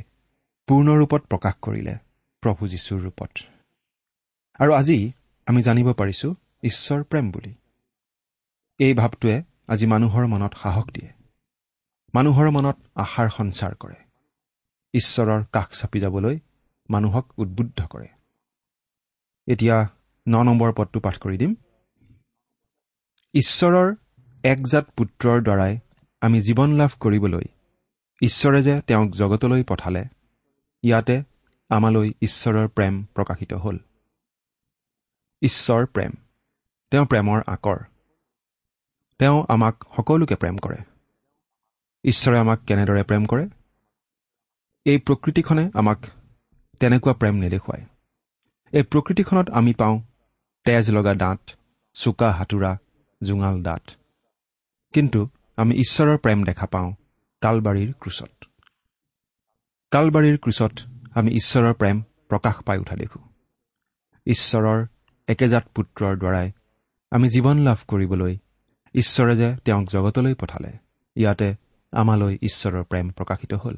পূৰ্ণ 0.69 0.89
ৰূপত 0.97 1.23
প্ৰকাশ 1.23 1.55
কৰিলে 1.63 1.95
প্ৰভু 2.43 2.69
যীশুৰ 2.69 2.99
ৰূপত। 3.01 3.31
আৰু 4.61 4.73
আজি 4.73 5.13
আমি 5.47 5.63
জানিব 5.63 5.93
পাৰিছো 5.93 6.35
ঈশ্বৰ 6.63 7.05
প্ৰেম 7.05 7.31
বুলি। 7.31 7.55
এই 8.79 8.95
ভাৱটোৱে 8.95 9.43
আজি 9.69 9.87
মানুহৰ 9.87 10.27
মনত 10.27 10.53
সাহস 10.63 10.85
দিয়ে। 10.85 11.09
মানুহৰ 12.15 12.51
মনত 12.51 12.77
আশাৰ 12.95 13.29
সঞ্চাৰ 13.29 13.75
কৰে। 13.75 13.97
ঈশ্বৰৰ 14.93 15.45
কাষ 15.53 15.69
চাপি 15.81 15.99
যাবলৈ 16.01 16.39
মানুহক 16.91 17.33
উদ্বুদ্ধ 17.39 17.87
কৰে। 17.87 18.09
এতিয়া 19.47 19.77
ন 20.29 20.43
নম্বৰ 20.43 20.73
পদটো 20.73 21.01
পাঠ 21.01 21.19
কৰি 21.19 21.37
দিম। 21.39 21.55
ঈশ্বৰৰ 23.35 23.95
একজাত 24.45 24.91
পুত্ৰৰ 24.97 25.43
দ্বাৰাই 25.43 25.79
আমি 26.21 26.43
জীৱন 26.43 26.73
লাভ 26.73 26.91
কৰিবলৈ 27.01 27.47
ঈশ্বৰে 28.23 28.63
যে 28.63 28.81
তেওঁক 28.81 29.11
জগতলৈ 29.11 29.63
পঠালে 29.63 30.05
ইয়াতে 30.83 31.23
আমালৈ 31.69 32.13
ঈশ্বৰৰ 32.21 32.69
প্ৰেম 32.69 33.05
প্ৰকাশিত 33.05 33.55
হ'ল। 33.55 33.79
ঈশ্বৰ 35.43 35.87
প্ৰেম। 35.87 36.11
তেওঁ 36.91 37.07
প্ৰেমৰ 37.07 37.43
আকৰ। 37.47 37.79
তেওঁ 39.19 39.45
আমাক 39.49 39.85
সকলোকে 39.97 40.35
প্ৰেম 40.35 40.57
কৰে। 40.57 40.77
ঈশ্বৰে 42.05 42.39
আমাক 42.39 42.61
কেনেদৰে 42.61 43.03
প্ৰেম 43.03 43.27
কৰে? 43.27 43.49
এই 44.85 44.99
প্ৰকৃতিখনে 44.99 45.71
আমাক 45.75 45.99
তেনেকুৱা 46.81 47.13
প্ৰেম 47.13 47.35
নেদেখুৱায়। 47.35 47.87
এই 48.73 48.83
প্ৰকৃতিখনত 48.83 49.51
আমি 49.51 49.75
পাওঁ 49.75 50.01
তেজ 50.65 50.91
লগা 50.91 51.15
দাঁত 51.15 51.41
চোকা 51.93 52.33
হাতোৰা 52.33 52.77
জোঙাল 53.23 53.63
দাঁত। 53.63 53.83
কিন্তু 54.93 55.29
আমি 55.57 55.75
ঈশ্বৰৰ 55.75 56.19
প্ৰেম 56.19 56.45
দেখা 56.45 56.67
পাওঁ 56.67 56.93
কালবাৰীৰ 57.47 57.93
ক্ৰুচত। 58.01 58.45
কালবাৰীৰ 59.91 60.39
ক্ৰুচত 60.39 60.73
আমি 61.15 61.31
ঈশ্বৰৰ 61.33 61.75
প্ৰেম 61.75 62.03
প্ৰকাশ 62.29 62.63
পাই 62.63 62.79
উঠা 62.79 62.97
দেখোঁ। 62.97 63.23
ঈশ্বৰৰ 64.27 64.87
একেজাত 65.29 65.69
পুত্ৰৰ 65.75 66.19
দ্বাৰাই 66.19 66.53
আমি 67.11 67.29
জীৱন 67.29 67.59
লাভ 67.59 67.79
কৰিবলৈ 67.89 68.37
ঈশ্বৰে 68.95 69.37
যে 69.37 69.57
তেওঁক 69.65 69.89
জগতলৈ 69.89 70.35
পঠালে 70.35 70.73
ইয়াতে 71.17 71.55
আমালৈ 71.93 72.39
ঈশ্বৰৰ 72.43 72.85
প্ৰেম 72.85 73.11
প্ৰকাশিত 73.11 73.55
হ'ল। 73.55 73.77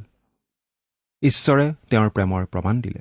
ঈশ্বৰে 1.22 1.75
তেওঁৰ 1.90 2.10
প্ৰেমৰ 2.10 2.46
প্ৰমাণ 2.46 2.80
দিলে। 2.80 3.00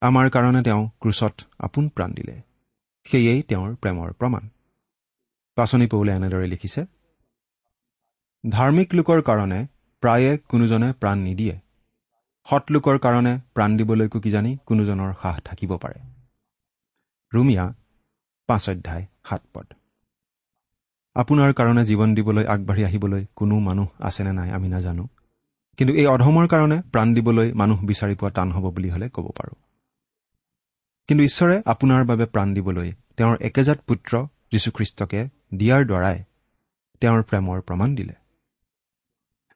আমাৰ 0.00 0.30
কাৰণে 0.30 0.62
তেওঁ 0.62 0.88
ক্ৰুচত 1.00 1.34
আপোন 1.58 1.88
প্ৰাণ 1.88 2.12
দিলে। 2.12 2.40
সেয়েই 3.04 3.42
তেওঁৰ 3.42 3.74
প্ৰেমৰ 3.74 4.12
প্ৰমাণ। 4.12 4.48
পাচনি 5.54 5.86
পৌলে 5.86 6.12
এনেদৰে 6.12 6.46
লিখিছে 6.46 6.86
ধাৰ্মিক 8.50 8.94
লোকৰ 8.94 9.22
কাৰণে 9.22 9.66
প্ৰায়ে 10.02 10.36
কোনোজনে 10.36 10.92
প্ৰাণ 10.92 11.18
নিদিয়ে। 11.18 11.56
সৎলোকৰ 12.50 12.98
কাৰণে 12.98 13.40
প্ৰাণ 13.54 13.76
দিবলৈকো 13.76 14.20
কিজানি 14.20 14.56
কোনোজনৰ 14.66 15.12
সাহ 15.22 15.40
থাকিব 15.40 15.76
পাৰে। 15.76 16.00
ৰুমিয়া 17.34 17.74
পাঁচ 18.46 18.70
অধ্যায় 18.70 19.06
সাত 19.28 19.42
পদ। 19.54 19.66
আপোনাৰ 21.14 21.52
কাৰণে 21.52 21.84
জীৱন 21.84 22.14
দিবলৈ 22.14 22.44
আগবাঢ়ি 22.46 22.84
আহিবলৈ 22.84 23.26
কোনো 23.36 23.58
মানুহ 23.58 23.88
আছেনে 24.00 24.32
নাই 24.32 24.50
আমি 24.50 24.68
নাজানো। 24.68 25.08
কিন্তু 25.76 25.94
এই 25.94 26.06
অধমৰ 26.06 26.46
কাৰণে 26.46 26.82
প্ৰাণ 26.92 27.14
দিবলৈ 27.14 27.52
মানুহ 27.52 27.84
বিচাৰি 27.84 28.14
পোৱা 28.14 28.30
টান 28.30 28.52
হ'ব 28.52 28.74
বুলি 28.74 28.90
হ'লে 28.90 29.08
ক'ব 29.08 29.30
পাৰোঁ। 29.36 29.56
কিন্তু 31.08 31.24
ঈশ্বৰে 31.24 31.62
আপোনাৰ 31.66 32.04
বাবে 32.04 32.24
প্ৰাণ 32.24 32.54
দিবলৈ 32.54 32.92
তেওঁৰ 33.16 33.36
একেজাত 33.40 33.78
পুত্ৰ 33.80 34.26
যীশুখ্ৰীষ্টকে 34.52 35.28
দিয়াৰ 35.54 35.86
দ্বাৰাই 35.86 36.24
তেওঁৰ 37.00 37.22
প্ৰেমৰ 37.22 37.60
প্ৰমাণ 37.60 37.94
দিলে। 37.94 38.21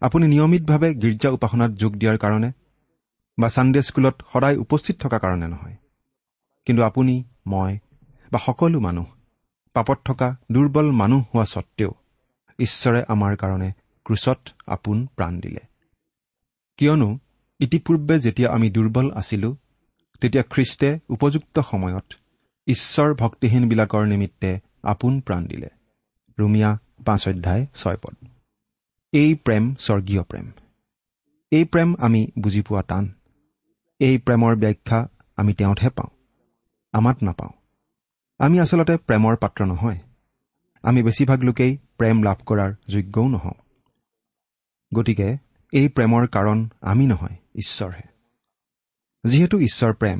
আপুনি 0.00 0.29
নিয়মিতভাৱে 0.29 0.95
গীৰ্জা 0.95 1.31
উপাসনাত 1.31 1.71
যোগ 1.71 1.97
দিয়াৰ 1.97 2.19
কাৰণে 2.19 2.53
বা 3.38 3.49
ছানডে 3.49 3.83
স্কুলত 3.83 4.23
সদায় 4.33 4.57
উপস্থিত 4.57 4.97
থকাৰ 5.00 5.21
কাৰণে 5.21 5.49
নহয়। 5.49 5.76
কিন্তু 6.67 6.83
আপুনি 6.83 7.25
মই 7.47 7.79
বা 8.33 8.38
সকলো 8.38 8.81
মানুহ 8.81 9.07
পাপত 9.73 9.99
থকা 10.05 10.37
দুৰ্বল 10.53 10.91
মানুহ 10.91 11.25
হোৱা 11.35 11.45
স্বত্তেও 11.45 11.95
ঈশ্বৰে 12.59 13.05
আমাৰ 13.09 13.37
কাৰণে 13.37 13.73
ক্ৰুচত 14.05 14.38
আপোন 14.67 15.07
প্ৰাণ 15.07 15.41
দিলে। 15.41 15.61
কিয়নো 16.76 17.19
ইতিপূৰ্বে 17.59 18.19
যেতিয়া 18.19 18.50
আমি 18.50 18.71
দুৰ্বল 18.71 19.11
আছিলো 19.11 19.57
তেতিয়া 20.21 20.45
খ্ৰীষ্টে 20.50 20.99
উপযুক্ত 21.09 21.61
সময়ত 21.61 22.15
ঈশ্বৰ 22.67 23.15
ভক্তিহীনবিলাকৰ 23.15 24.07
নিমিত্তে 24.07 24.61
আপোন 24.83 25.21
প্ৰাণ 25.21 25.47
দিলে। 25.47 25.69
ৰুমিয়া 26.38 26.79
পাঁচ 27.05 27.29
অধ্যায় 27.29 27.67
ছয় 27.75 27.97
পদ। 27.97 28.26
এই 29.16 29.35
প্ৰেম 29.35 29.75
স্বৰ্গীয় 29.75 30.23
প্ৰেম। 30.23 30.46
এই 31.50 31.64
প্ৰেম 31.64 31.94
আমি 31.99 32.20
বুজি 32.38 32.62
পোৱা 32.62 32.82
টান। 32.82 33.04
এই 34.00 34.18
প্ৰেমৰ 34.18 34.56
ব্যাখ্যা 34.56 35.08
আমি 35.37 35.52
তেওঁতহে 35.54 35.90
পাওঁ 35.90 36.11
আমাত 36.92 37.23
নাপাওঁ। 37.23 37.52
আমি 38.38 38.61
আচলতে 38.61 38.96
প্ৰেমৰ 38.96 39.37
পাত্ৰ 39.37 39.64
নহয়। 39.64 39.99
আমি 40.82 41.02
বেছিভাগ 41.02 41.40
লোকেই 41.44 41.78
প্ৰেম 41.99 42.23
লাভ 42.23 42.37
কৰাৰ 42.46 42.75
যোগ্যও 42.88 43.28
নহওঁ। 43.28 43.56
গতিকে 44.94 45.28
এই 45.73 45.88
প্ৰেমৰ 45.88 46.26
কাৰণ 46.26 46.68
আমি 46.80 47.06
নহয় 47.06 47.37
ঈশ্বৰহে। 47.54 48.02
যিহেতু 49.25 49.58
ঈশ্বৰ 49.58 49.92
প্ৰেম 49.94 50.18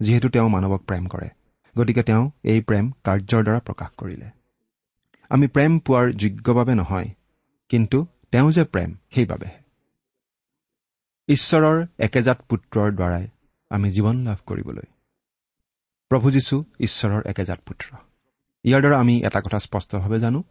যিহেতু 0.00 0.28
তেওঁ 0.28 0.48
মানৱক 0.48 0.82
প্ৰেম 0.82 1.06
কৰে 1.06 1.28
গতিকে 1.78 2.02
তেওঁ 2.02 2.30
এই 2.42 2.60
প্ৰেম 2.60 2.92
কাৰ্যৰ 3.04 3.42
দ্বাৰা 3.42 3.60
প্ৰকাশ 3.60 3.90
কৰিলে। 3.96 4.30
আমি 5.30 5.46
প্ৰেম 5.46 5.78
পোৱাৰ 5.78 6.12
যোগ্য 6.12 6.52
বাবে 6.52 6.74
নহয় 6.74 7.08
কিন্তু 7.68 8.06
তেওঁ 8.30 8.50
যে 8.50 8.64
প্ৰেম 8.64 8.94
সেইবাবেহে 9.14 9.68
ঈশ্বৰৰ 11.28 11.86
একেজাত 11.98 12.42
পুত্ৰৰ 12.48 12.92
দ্বাৰাই 12.92 13.28
আমি 13.70 13.90
জীৱন 13.90 14.24
লাভ 14.24 14.36
কৰিবলৈ। 14.46 14.82
প্ৰভু 16.08 16.30
যীশু 16.30 16.64
ঈশ্বৰৰ 16.80 17.22
একেজাত 17.26 17.60
পুত্ৰ। 17.60 17.96
ইয়াৰ 18.64 18.80
দ্বাৰা 18.80 19.00
আমি 19.00 19.22
এটা 19.22 19.40
কথা 19.40 19.58
স্পষ্টভাৱে 19.58 20.20
জানো 20.20 20.42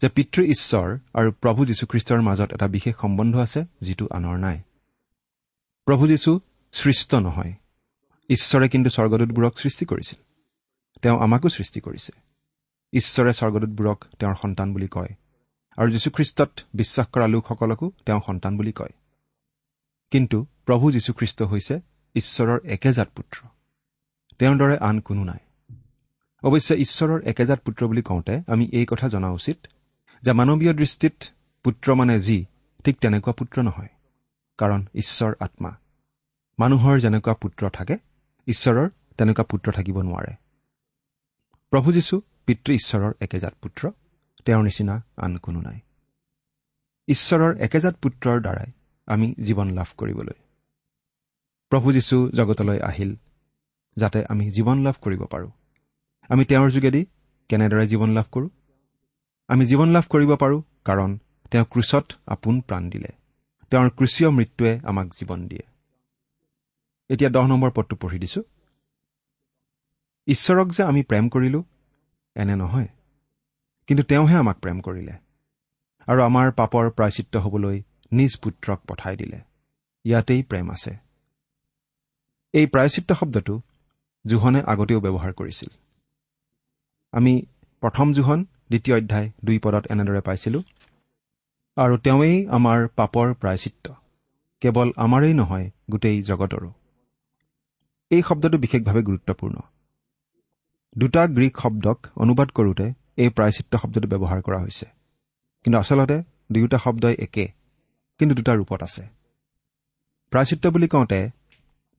যে 0.00 0.08
পিতৃ 0.08 0.42
ঈশ্বৰ 0.42 0.98
আৰু 1.14 1.32
প্ৰভু 1.32 1.66
যীশুখ্ৰীষ্টৰ 1.66 2.20
মাজত 2.22 2.52
এটা 2.52 2.68
বিশেষ 2.68 2.96
সম্বন্ধ 2.96 3.36
আছে 3.36 3.64
যিটো 3.80 4.08
আনৰ 4.10 4.36
নাই। 4.36 4.62
প্ৰভু 5.84 6.06
যীশু 6.06 6.40
সৃষ্ট 6.72 7.14
নহয়। 7.14 7.52
ঈশ্বৰে 8.28 8.68
কিন্তু 8.68 8.90
স্বৰ্গদূতবোৰক 8.90 9.58
সৃষ্টি 9.58 9.84
কৰিছিল। 9.86 10.22
তেওঁ 11.02 11.20
আমাকো 11.20 11.48
সৃষ্টি 11.48 11.80
কৰিছে। 11.80 12.12
ঈশ্বৰে 12.92 13.32
স্বৰ্গদূতবোৰক 13.32 14.04
তেওঁৰ 14.18 14.34
সন্তান 14.34 14.72
বুলি 14.72 14.88
কয়। 14.88 15.08
আৰু 15.76 15.90
যীশুখ্ৰীষ্টত 15.90 16.50
বিশ্বাস 16.74 17.06
কৰা 17.06 17.26
লোকসকলকো 17.26 17.92
তেওঁ 18.06 18.20
সন্তান 18.26 18.56
বুলি 18.56 18.72
কয়। 18.72 18.92
কিন্তু 20.10 20.46
প্ৰভু 20.66 20.90
যীশুখ্ৰীষ্ট 20.90 21.42
হৈছে 21.42 21.80
ঈশ্বৰৰ 22.14 22.58
একেজাত 22.64 23.08
পুত্ৰ। 23.16 23.48
তেওঁৰ 24.38 24.56
দৰে 24.56 24.78
আন 24.78 25.00
কোনো 25.00 25.24
নাই। 25.24 25.74
অৱশ্যে 26.42 26.76
ঈশ্বৰৰ 26.76 27.22
একেজাত 27.22 27.60
পুত্ৰ 27.60 27.86
বুলি 27.86 28.02
কওঁতে 28.02 28.42
আমি 28.46 28.70
এই 28.72 28.86
কথা 28.86 29.08
জনা 29.08 29.30
উচিত 29.30 29.66
যে 30.22 30.32
মানৱীয় 30.32 30.72
দৃষ্টিত 30.72 31.12
পুত্ৰ 31.64 31.94
মানে 31.94 32.20
যি 32.20 32.44
ঠিক 32.84 32.98
তেনেকুৱা 33.00 33.32
পুত্ৰ 33.32 33.62
নহয় 33.62 33.88
কাৰণ 34.58 34.86
ঈশ্বৰ 34.94 35.34
আত্মা। 35.40 35.76
মানুহৰ 36.58 37.00
যেনেকুৱা 37.00 37.34
পুত্ৰ 37.34 37.70
থাকে 37.70 37.98
ঈশ্বৰৰ 38.46 38.88
তেনেকুৱা 39.18 39.44
পুত্ৰ 39.44 39.72
থাকিব 39.72 40.00
নোৱাৰে। 40.00 40.34
প্ৰভু 41.70 41.92
যীশু 41.92 42.20
পিতৃ 42.46 42.72
ঈশ্বৰৰ 42.72 43.12
একেজাত 43.20 43.54
পুত্ৰ। 43.62 43.90
তেওঁৰ 44.44 44.62
নিচিনা 44.62 45.04
আন 45.16 45.36
কোনো 45.36 45.60
নাই। 45.60 45.80
ঈশ্বৰৰ 47.08 47.56
একেজাত 47.56 47.96
পুত্ৰৰ 47.96 48.40
দ্বাৰাই 48.40 48.72
আমি 49.06 49.34
জীৱন 49.42 49.70
লাভ 49.70 49.86
কৰিবলৈ। 49.96 50.34
প্ৰভু 51.70 51.92
যীশু 51.92 52.30
জগতলৈ 52.30 52.78
আহিল 52.80 53.16
যাতে 53.96 54.24
আমি 54.28 54.50
জীৱন 54.50 54.78
লাভ 54.82 54.94
কৰিব 55.00 55.24
পাৰোঁ। 55.24 55.50
আমি 56.28 56.44
তেওঁৰ 56.44 56.70
যোগেদি 56.70 57.06
কেনেদৰে 57.48 57.86
জীৱন 57.86 58.10
লাভ 58.10 58.24
কৰোঁ? 58.32 58.48
আমি 59.48 59.66
জীৱন 59.66 59.88
লাভ 59.88 60.04
কৰিব 60.10 60.36
পাৰোঁ 60.36 60.62
কাৰণ 60.84 61.18
তেওঁ 61.50 61.64
ক্ৰুচত 61.64 62.12
আপোন 62.26 62.60
প্ৰাণ 62.60 62.90
দিলে। 62.90 63.08
তেওঁৰ 63.70 63.90
ক্ৰুচীয় 63.90 64.30
মৃত্যুৱে 64.30 64.80
আমাক 64.84 65.06
জীৱন 65.06 65.48
দিয়ে। 65.48 65.62
এতিয়া 67.08 67.30
দহ 67.30 67.46
নম্বৰ 67.46 67.70
পদটো 67.70 67.96
পঢ়ি 67.96 68.18
দিছো। 68.18 68.42
ঈশ্বৰক 70.26 70.70
যে 70.70 70.82
আমি 70.82 71.02
প্ৰেম 71.02 71.28
কৰিলো 71.28 71.64
এনে 72.34 72.56
নহয়। 72.56 72.88
কিন্তু 73.88 74.02
তেওঁহে 74.02 74.36
আমাক 74.36 74.56
প্ৰেম 74.58 74.80
কৰিলে 74.80 75.14
আৰু 76.08 76.20
আমাৰ 76.22 76.52
পাপৰ 76.52 76.90
প্ৰায়চিত্ৰ 76.90 77.38
হবলৈ 77.38 77.82
নিজ 78.12 78.32
পুত্ৰক 78.42 78.80
পঠাই 78.88 79.16
দিলে। 79.16 79.38
ইয়াতেই 80.04 80.42
প্ৰেম 80.42 80.70
আছে। 80.70 80.92
এই 82.54 82.66
প্ৰায়চিত্ৰ 82.66 83.14
শব্দটো 83.14 83.54
জোহনে 84.26 84.60
আগতেও 84.66 85.00
ব্যৱহাৰ 85.00 85.32
কৰিছিল। 85.32 85.70
আমি 87.12 87.34
প্ৰথম 87.82 88.12
জোহন 88.12 88.40
দ্বিতীয় 88.44 88.96
অধ্যায় 88.96 89.28
দুই 89.44 89.58
পদত 89.58 89.84
এনেদৰে 89.90 90.20
পাইছিলো। 90.20 90.62
আৰু 91.76 91.94
তেওঁৱেই 91.96 92.36
আমাৰ 92.48 92.88
পাপৰ 92.96 93.34
প্ৰায়চিত্ৰ। 93.34 93.88
কেৱল 94.62 94.88
আমাৰেই 94.96 95.34
নহয় 95.34 95.70
গোটেই 95.90 96.22
জগতৰো। 96.22 96.70
এই 98.10 98.22
শব্দটো 98.22 98.58
বিশেষভাৱে 98.58 99.02
গুৰুত্বপূৰ্ণ। 99.02 99.56
দুটা 100.96 101.22
গ্ৰীক 101.26 101.54
শব্দক 101.58 101.98
অনুবাদ 102.16 102.48
কৰোঁতে 102.50 102.86
এই 103.18 103.28
প্ৰায়চিত্ৰ 103.28 103.74
শব্দটো 103.78 104.06
ব্যৱহাৰ 104.08 104.40
কৰা 104.42 104.58
হৈছে। 104.58 104.86
কিন্তু 105.64 105.76
আচলতে 105.78 106.16
দুয়োটা 106.52 106.78
শব্দই 106.78 107.16
একে 107.18 107.44
কিন্তু 108.20 108.34
দুটা 108.34 108.52
ৰূপত 108.54 108.80
আছে। 108.82 109.04
প্ৰায়চিত্ৰ 110.32 110.66
বুলি 110.70 110.88
কওঁতে 110.88 111.20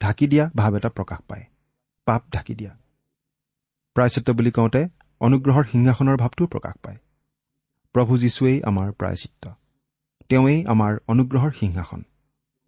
ঢাকি 0.02 0.26
দিয়া 0.28 0.46
ভাৱ 0.56 0.72
এটা 0.78 0.90
প্ৰকাশ 0.90 1.20
পায় 1.28 1.46
পাপ 2.08 2.22
ঢাকি 2.34 2.54
দিয়া। 2.56 2.74
প্ৰায়চিত্ৰ 3.96 4.32
বুলি 4.34 4.52
কওঁতে 4.52 4.82
অনুগ্ৰহৰ 5.22 5.66
সিংহাসনৰ 5.72 6.18
ভাৱটোও 6.18 6.48
প্ৰকাশ 6.48 6.76
পায়। 6.84 6.98
প্ৰভু 7.96 8.18
যীশুৱেই 8.18 8.58
আমাৰ 8.64 8.88
প্ৰায়চিত্ৰ। 8.92 9.46
তেওঁৱেই 10.30 10.60
আমাৰ 10.66 10.94
অনুগ্ৰহৰ 11.08 11.52
সিংহাসন 11.60 12.02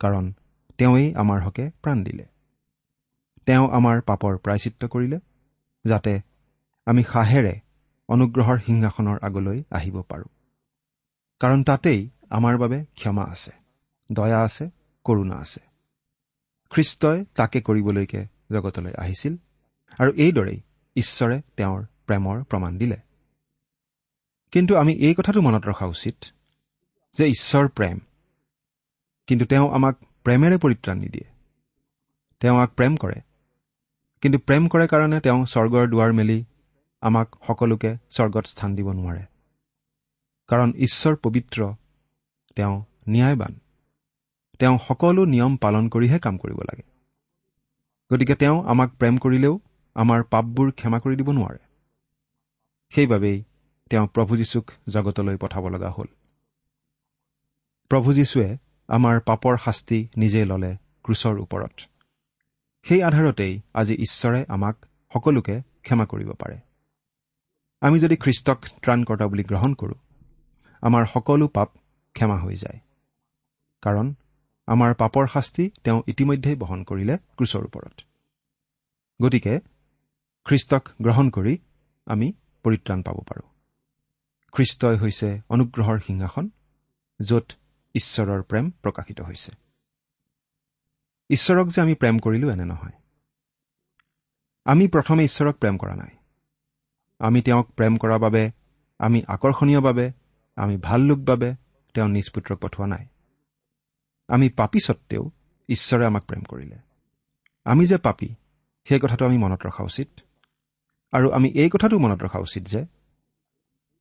কাৰণ 0.02 0.26
তেওঁৱেই 0.78 1.08
আমাৰ 1.16 1.40
হকে 1.42 1.66
প্ৰাণ 1.84 2.04
দিলে। 2.04 2.26
তেওঁ 3.48 3.66
আমাৰ 3.72 4.02
পাপৰ 4.02 4.34
প্ৰায়চিত্ৰ 4.38 4.88
কৰিলে 4.88 5.20
যাতে 5.86 6.14
আমি 6.88 7.04
সাহেৰে 7.04 7.54
অনুগ্ৰহৰ 8.08 8.58
সিংহাসনৰ 8.60 9.18
আগলৈ 9.22 9.64
আহিব 9.72 10.02
পাৰোঁ। 10.02 10.30
কাৰণ 11.40 11.64
তাতেই 11.64 12.10
আমাৰ 12.30 12.58
বাবে 12.58 12.86
ক্ষমা 12.96 13.24
আছে 13.24 13.52
দয়া 14.12 14.42
আছে 14.44 14.70
কৰুণা 15.04 15.36
আছে। 15.36 15.60
খ্ৰীষ্টই 16.70 17.26
তাকে 17.36 17.62
কৰিবলৈকে 17.62 18.28
জগতলৈ 18.52 18.94
আহিছিল 18.98 19.38
আৰু 20.00 20.12
এইদৰেই 20.14 20.62
ঈশ্বৰে 20.96 21.42
তেওঁৰ 21.58 21.86
প্ৰেমৰ 22.06 22.44
প্ৰমাণ 22.44 22.78
দিলে। 22.78 22.98
কিন্তু 24.52 24.76
আমি 24.76 24.94
এই 24.94 25.14
কথাটো 25.14 25.42
মনত 25.42 25.66
ৰখা 25.66 25.86
উচিত 25.86 26.16
যে 27.18 27.28
ঈশ্বৰ 27.28 27.68
প্ৰেম। 27.68 28.00
কিন্তু 29.28 29.46
তেওঁ 29.46 29.72
আমাক 29.72 29.96
প্ৰেমেৰে 30.24 30.58
পৰিত্ৰাণ 30.58 30.98
নিদিয়ে। 30.98 31.26
তেওঁ 32.40 32.56
আমাক 32.56 32.74
প্ৰেম 32.74 32.96
কৰে। 32.96 33.22
কিন্তু 34.22 34.40
প্ৰেম 34.40 34.68
কৰে 34.68 34.88
কাৰণে 34.88 35.20
তেওঁ 35.20 35.46
স্বৰ্গৰ 35.46 35.88
দুৱাৰ 35.88 36.14
মেলি 36.14 36.46
আমাক 37.02 37.36
সকলোকে 37.48 37.98
স্বৰ্গত 38.10 38.46
স্থান 38.46 38.76
দিব 38.76 38.92
নোৱাৰে। 38.92 39.26
কাৰণ 40.48 40.74
ঈশ্বৰ 40.74 41.16
পবিত্ৰ 41.16 41.74
তেওঁ 42.56 42.84
ন্যায়বান। 43.10 43.60
তেওঁ 44.60 44.78
সকলো 44.88 45.26
নিয়ম 45.26 45.58
পালন 45.58 45.90
কৰিহে 45.90 46.20
কাম 46.20 46.38
কৰিব 46.38 46.60
লাগে। 46.60 46.84
গতিকে 48.14 48.36
তেওঁ 48.36 48.64
আমাক 48.66 48.96
প্ৰেম 48.96 49.18
কৰিলেও 49.18 49.60
আমাৰ 49.96 50.24
পাপবোৰ 50.24 50.72
ক্ষমা 50.72 51.00
কৰি 51.00 51.16
দিব 51.16 51.32
নোৱাৰে। 51.32 51.58
সেইবাবেই 52.90 53.44
তেওঁ 53.90 54.08
প্ৰভু 54.08 54.38
যীশুক 54.38 54.72
জগতলৈ 54.90 55.38
পঠাব 55.38 55.68
লগা 55.68 55.90
হ'ল। 55.90 56.08
প্ৰভু 57.90 58.14
যীশুৱে 58.14 58.58
আমাৰ 58.88 59.20
পাপৰ 59.20 59.58
শাস্তি 59.58 60.08
নিজে 60.18 60.46
ললে 60.46 60.78
ক্ৰুচৰ 61.04 61.40
ওপৰত। 61.40 61.72
সেই 62.84 63.04
আধাৰতেই 63.04 63.62
আজি 63.74 63.94
ঈশ্বৰে 63.94 64.46
আমাক 64.48 64.86
সকলোকে 65.14 65.62
ক্ষমা 65.82 66.06
কৰিব 66.06 66.32
পাৰে। 66.34 66.67
আমি 67.82 68.00
যদি 68.00 68.16
খ্ৰীষ্টক 68.16 68.66
ত্ৰাণকৰ্তা 68.82 69.28
বুলি 69.28 69.44
গ্ৰহণ 69.44 69.74
কৰোঁ 69.74 69.96
আমাৰ 70.82 71.06
সকলো 71.06 71.48
পাপ 71.48 71.70
ক্ষমা 72.14 72.38
হৈ 72.38 72.56
যায়। 72.56 72.80
কাৰণ 73.82 74.14
আমাৰ 74.68 74.96
পাপৰ 74.96 75.28
শাস্তি 75.28 75.72
তেওঁ 75.84 76.02
ইতিমধ্যেই 76.08 76.56
বহন 76.56 76.84
কৰিলে 76.84 77.18
ক্ৰুচৰ 77.18 77.64
ওপৰত। 77.66 78.02
গতিকে 79.22 79.60
খ্ৰীষ্টক 80.46 80.90
গ্ৰহণ 81.02 81.30
কৰি 81.30 81.58
আমি 82.06 82.34
পৰিত্ৰাণ 82.64 83.02
পাব 83.02 83.18
পাৰোঁ। 83.20 83.50
খ্ৰীষ্টই 84.52 84.98
হৈছে 84.98 85.42
অনুগ্ৰহৰ 85.50 86.00
সিংহাসন 86.00 86.50
য'ত 87.22 87.52
ঈশ্বৰৰ 87.94 88.44
প্ৰেম 88.44 88.72
প্ৰকাশিত 88.72 89.22
হৈছে। 89.22 89.52
ঈশ্বৰক 91.30 91.68
যে 91.68 91.82
আমি 91.82 91.94
প্ৰেম 91.94 92.20
কৰিলো 92.20 92.50
এনে 92.50 92.66
নহয়। 92.66 92.92
আমি 94.66 94.88
প্ৰথমে 94.88 95.24
ঈশ্বৰক 95.24 95.56
প্ৰেম 95.56 95.78
কৰা 95.78 95.96
নাই। 95.96 96.17
আমি 97.20 97.42
তেওঁক 97.42 97.72
প্ৰেম 97.72 97.98
কৰাৰ 97.98 98.20
বাবে 98.20 98.52
আমি 99.00 99.24
আকৰ্ষণীয় 99.28 99.82
বাবে 99.82 100.12
আমি 100.56 100.78
ভাল 100.78 101.02
লোক 101.02 101.20
বাবে 101.20 101.56
তেওঁ 101.94 102.08
নিজ 102.08 102.30
পুত্ৰক 102.34 102.60
পঠোৱা 102.60 102.88
নাই। 102.88 103.06
আমি 104.28 104.50
পাপী 104.50 104.80
সত্বেও 104.80 105.32
ঈশ্বৰে 105.70 106.06
আমাক 106.06 106.26
প্ৰেম 106.26 106.44
কৰিলে। 106.44 106.78
আমি 107.66 107.86
যে 107.86 107.98
পাপী 107.98 108.30
সেই 108.86 109.00
কথাটো 109.00 109.26
আমি 109.26 109.38
মনত 109.38 109.66
ৰখা 109.66 109.84
উচিত। 109.84 110.10
আৰু 111.12 111.32
আমি 111.32 111.50
এই 111.50 111.70
কথাটো 111.70 112.00
মনত 112.00 112.24
ৰখা 112.24 112.40
উচিত 112.40 112.64
যে 112.64 112.86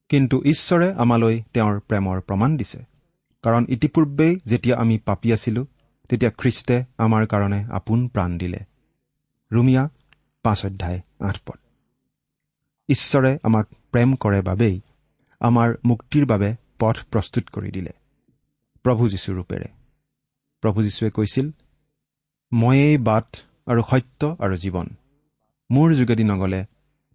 কিন্তু 0.09 0.43
ঈশ্বৰে 0.45 0.93
আমালৈ 0.93 1.43
তেওঁৰ 1.53 1.81
প্ৰেমৰ 1.81 2.21
প্ৰমাণ 2.21 2.57
দিছে। 2.57 2.85
কাৰণ 3.43 3.67
ইতিপূৰ্বেই 3.69 4.37
যেতিয়া 4.47 4.79
আমি 4.79 4.99
পাপী 4.99 5.33
আছিলো 5.33 5.67
তেতিয়া 6.09 6.31
খ্ৰীষ্টে 6.31 6.85
আমাৰ 6.99 7.27
কাৰণে 7.27 7.65
আপোন 7.65 8.09
প্ৰাণ 8.09 8.39
দিলে। 8.39 8.59
ৰুমিয়া 9.53 9.89
পাঁচ 10.43 10.67
অধ্যায় 10.67 11.01
আঠ 11.21 11.39
পদ। 11.47 11.66
ঈশ্বৰে 12.89 13.39
আমাক 13.43 13.67
প্ৰেম 13.93 14.15
কৰে 14.15 14.41
বাবেই 14.41 14.81
আমাৰ 15.41 15.75
মুক্তিৰ 15.85 16.27
বাবে 16.27 16.57
পথ 16.79 16.97
প্ৰস্তুত 17.11 17.51
কৰি 17.51 17.71
দিলে। 17.71 17.91
প্ৰভু 18.83 19.09
যীশুৰূপেৰে 19.09 19.69
প্ৰভু 20.61 20.83
যীশুৱে 20.83 21.11
কৈছিল 21.11 21.51
ময়েই 22.53 22.99
বাট 22.99 23.37
আৰু 23.67 23.83
সত্য 23.83 24.37
আৰু 24.41 24.57
জীৱন। 24.57 24.87
মোৰ 25.71 25.95
যোগেদি 25.95 26.25
নগলে 26.25 26.65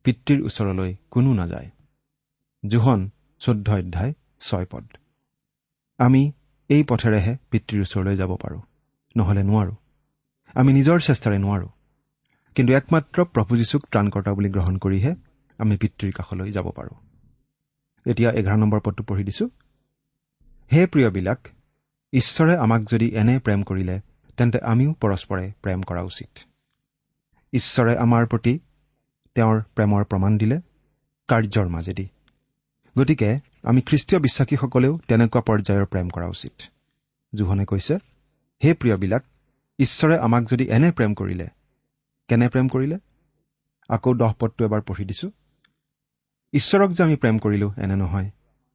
পিতৃৰ 0.03 0.41
ওচৰলৈ 0.41 0.95
কোনো 1.12 1.34
নাযায়। 1.34 1.69
জোহন 2.67 3.10
চৈধ্য 3.39 3.71
অধ্যায় 3.71 4.13
ছয় 4.39 4.65
পদ। 4.65 4.86
আমি 5.97 6.31
এই 6.69 6.84
পথেৰেহে 6.84 7.38
পিতৃৰ 7.51 7.81
ওচৰলৈ 7.81 8.15
যাব 8.15 8.36
পাৰোঁ। 8.36 8.62
নহ'লে 9.17 9.43
নোৱাৰোঁ। 9.43 9.75
আমি 10.55 10.73
নিজৰ 10.73 10.99
চেষ্টাৰে 10.99 11.38
নোৱাৰোঁ। 11.38 11.69
কিন্তু 12.55 12.73
একমাত্ৰ 12.73 13.25
প্ৰভু 13.25 13.57
যীশুক 13.57 13.81
ত্ৰাণকৰ্তা 13.91 14.34
বুলি 14.34 14.49
গ্ৰহণ 14.49 14.77
কৰিহে 14.77 15.15
আমি 15.62 15.76
পিতৃৰ 15.78 16.12
কাষলৈ 16.12 16.52
যাব 16.52 16.67
পাৰোঁ। 16.78 16.97
এতিয়া 18.06 18.30
এঘাৰ 18.32 18.58
নম্বৰ 18.58 18.80
পদটো 18.86 19.04
পঢ়ি 19.04 19.24
দিছো। 19.24 19.45
হে 20.71 20.82
প্ৰিয়বিলাক 20.88 21.39
ঈশ্বৰে 22.13 22.54
আমাক 22.58 22.82
যদি 22.91 23.08
এনে 23.15 23.36
প্ৰেম 23.39 23.62
কৰিলে 23.63 23.95
তেন্তে 24.38 24.60
আমিও 24.71 24.91
পৰস্পৰে 25.02 25.45
প্ৰেম 25.62 25.80
কৰা 25.82 26.02
উচিত। 26.02 26.32
ঈশ্বৰে 27.54 27.93
আমাৰ 27.97 28.28
প্ৰতি 28.28 28.54
তেওঁৰ 29.36 29.58
প্ৰেমৰ 29.76 30.04
প্ৰমাণ 30.04 30.38
দিলে 30.38 30.58
কাৰ্যৰ 31.30 31.67
মাজেদি। 31.69 32.06
গতিকে 32.95 33.30
আমি 33.63 33.82
খ্ৰীষ্টীয় 33.82 34.19
বিশ্বাসীসকলেও 34.21 34.93
তেনেকুৱা 35.08 35.41
পৰ্যায়ৰ 35.41 35.86
প্ৰেম 35.86 36.08
কৰা 36.10 36.28
উচিত। 36.28 36.56
জোহনে 37.34 37.65
কৈছে 37.65 37.95
হে 38.62 38.74
প্ৰিয়বিলাক 38.74 39.24
ঈশ্বৰে 39.80 40.15
আমাক 40.17 40.43
যদি 40.52 40.65
এনে 40.69 40.89
প্ৰেম 40.91 41.13
কৰিলে 41.13 41.47
কেনে 42.30 42.47
প্ৰেম 42.50 42.67
কৰিলে? 42.67 42.97
আকৌ 43.89 44.13
দহ 44.13 44.32
পদটো 44.39 44.65
এবাৰ 44.65 44.82
পঢ়ি 44.82 45.06
দিছো। 45.06 45.28
ঈশ্বৰক 46.53 46.89
যে 46.91 47.03
আমি 47.03 47.15
প্ৰেম 47.15 47.37
কৰিলো 47.37 47.73
এনে 47.77 47.95
নহয়। 47.95 48.29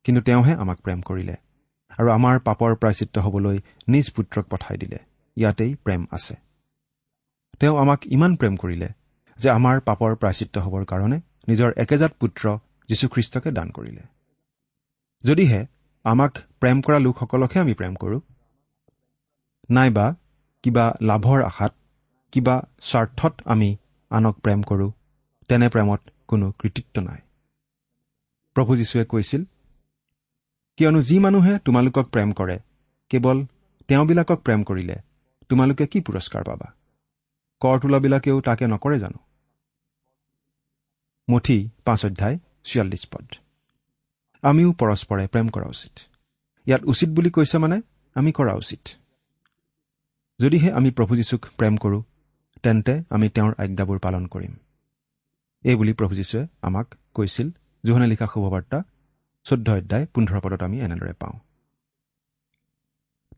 কিন্তু 0.04 0.22
তেওঁহে 0.22 0.52
আমাক 0.52 0.78
প্ৰেম 0.80 1.00
কৰিলে 1.00 1.36
আৰু 1.98 2.08
আমাৰ 2.10 2.38
পাপৰ 2.38 2.74
প্ৰায়চিত্ৰ 2.74 3.20
হবলৈ 3.20 3.58
নিজ 3.88 4.10
পুত্ৰক 4.10 4.44
পঠাই 4.50 4.76
দিলে। 4.78 4.98
ইয়াতেই 5.36 5.74
প্ৰেম 5.74 6.06
আছে। 6.10 6.34
তেওঁ 7.60 7.78
আমাক 7.78 8.06
ইমান 8.06 8.36
প্ৰেম 8.36 8.56
কৰিলে 8.56 8.88
যে 9.38 9.50
আমাৰ 9.50 9.80
পাপৰ 9.80 10.14
প্ৰায়চিত্ৰ 10.14 10.60
হবৰ 10.60 10.84
কাৰণে 10.84 11.20
নিজৰ 11.48 11.72
একেজাত 11.76 12.12
পুত্ৰ 12.20 12.58
যীশুখ্ৰীষ্টকে 12.88 13.50
দান 13.50 13.70
কৰিলে। 13.70 14.02
যদিহে 15.24 15.66
আমাক 16.04 16.32
প্ৰেম 16.60 16.80
কৰা 16.80 16.98
লোকসকলকহে 16.98 17.60
আমি 17.60 17.74
প্ৰেম 17.74 17.94
কৰোঁ 17.94 18.20
নাইবা 19.70 20.14
কিবা 20.62 20.94
লাভৰ 21.02 21.42
আশাত 21.42 21.74
কিবা 22.32 22.62
স্বাৰ্থত 22.80 23.34
আমি 23.44 23.76
আনক 24.10 24.38
প্ৰেম 24.38 24.62
কৰোঁ 24.62 24.90
তেনে 25.48 25.68
প্ৰেমত 25.68 26.00
কোনো 26.28 26.52
কৃতিত্ব 26.52 27.02
নাই। 27.02 27.20
প্ৰভু 28.56 28.76
যীশুৱে 28.76 29.04
কৈছিল 29.04 29.44
কিয়নো 30.76 31.00
যি 31.02 31.18
মানুহে 31.18 31.58
তোমালোকক 31.58 32.06
প্ৰেম 32.08 32.32
কৰে 32.32 32.58
কেৱল 33.08 33.46
তেওঁবিলাকক 33.88 34.38
প্ৰেম 34.42 34.62
কৰিলে 34.62 34.96
তোমালোকে 35.48 35.86
কি 35.86 36.00
পুৰস্কাৰ 36.00 36.44
পাবা? 36.44 36.72
কৰ 37.60 37.80
তোলাবিলাকেও 37.80 38.40
তাকে 38.40 38.66
নকৰে 38.66 38.98
জানো? 38.98 39.18
মুঠি 41.28 41.70
পাঁচ 41.84 42.06
অধ্যায় 42.06 42.38
চিয়াল্লিছ 42.64 43.04
পদ। 43.12 43.26
আমিও 44.42 44.72
পৰস্পৰে 44.72 45.26
প্ৰেম 45.26 45.48
কৰা 45.48 45.66
উচিত। 45.66 45.92
ইয়াত 46.66 46.82
উচিত 46.84 47.08
বুলি 47.08 47.30
কৈছে 47.30 47.58
মানে 47.58 47.80
আমি 48.14 48.32
কৰা 48.32 48.54
উচিত। 48.54 48.88
যদিহে 50.40 50.72
আমি 50.72 50.90
প্ৰভু 50.90 51.16
যীশুক 51.16 51.46
প্ৰেম 51.58 51.76
কৰোঁ 51.76 52.02
তেন্তে 52.62 53.02
আমি 53.10 53.28
তেওঁৰ 53.28 53.52
আজ্ঞাবোৰ 53.58 53.98
পালন 53.98 54.26
কৰিম। 54.26 54.56
এই 55.64 55.74
বুলি 55.74 55.92
প্ৰভু 55.92 56.14
যীশুৱে 56.14 56.46
আমাক 56.62 56.94
কৈছিল 57.14 57.50
জোহনে 57.86 58.06
লিখা 58.12 58.26
শুভবাৰ্তা 58.32 58.78
চৈধ্য 59.46 59.68
অধ্যায় 59.78 60.04
পোন্ধৰ 60.12 60.38
পদত 60.44 60.60
আমি 60.66 60.76
এনেদৰে 60.86 61.14
পাওঁ। 61.20 61.36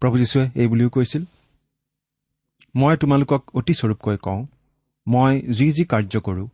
প্ৰভু 0.00 0.14
যীশুৱে 0.20 0.44
এই 0.60 0.66
বুলিও 0.72 0.90
কৈছিল 0.96 1.22
মই 2.74 2.94
তোমালোকক 3.02 3.42
অতি 3.58 3.74
স্বৰূপকৈ 3.80 4.16
কওঁ 4.26 4.40
মই 5.06 5.32
যি 5.58 5.66
যি 5.76 5.84
কাৰ্য 5.92 6.14
কৰোঁ 6.26 6.46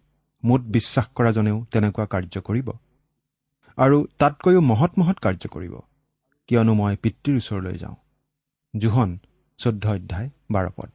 মোত 0.43 0.63
বিশ্বাস 0.77 1.07
কৰাজনেও 1.17 1.57
তেনেকুৱা 1.73 2.07
কাৰ্য 2.15 2.35
কৰিব 2.49 2.69
আৰু 3.79 3.97
তাতকৈও 4.21 4.61
মহৎ 4.71 4.93
মহৎ 5.01 5.19
কাৰ্য 5.25 5.43
কৰিব 5.55 5.75
কিয়নো 6.49 6.73
মই 6.81 6.95
পিতৃৰ 7.03 7.37
ওচৰলৈ 7.41 7.77
যাওঁ। 7.83 7.97
জোহন 8.75 9.11
চৈধ্য 9.59 9.85
অধ্যায় 9.97 10.29
বাৰ 10.53 10.67
পদ। 10.77 10.93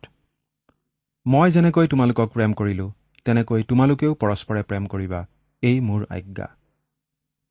মই 1.26 1.48
যেনেকৈ 1.52 1.86
তোমালোকক 1.88 2.30
প্ৰেম 2.36 2.52
কৰিলো 2.60 2.86
তেনেকৈ 3.26 3.62
তোমালোকেও 3.70 4.12
পৰস্পৰে 4.22 4.62
প্ৰেম 4.70 4.84
কৰিবা 4.94 5.20
এই 5.64 5.78
মোৰ 5.88 6.02
আজ্ঞা। 6.18 6.48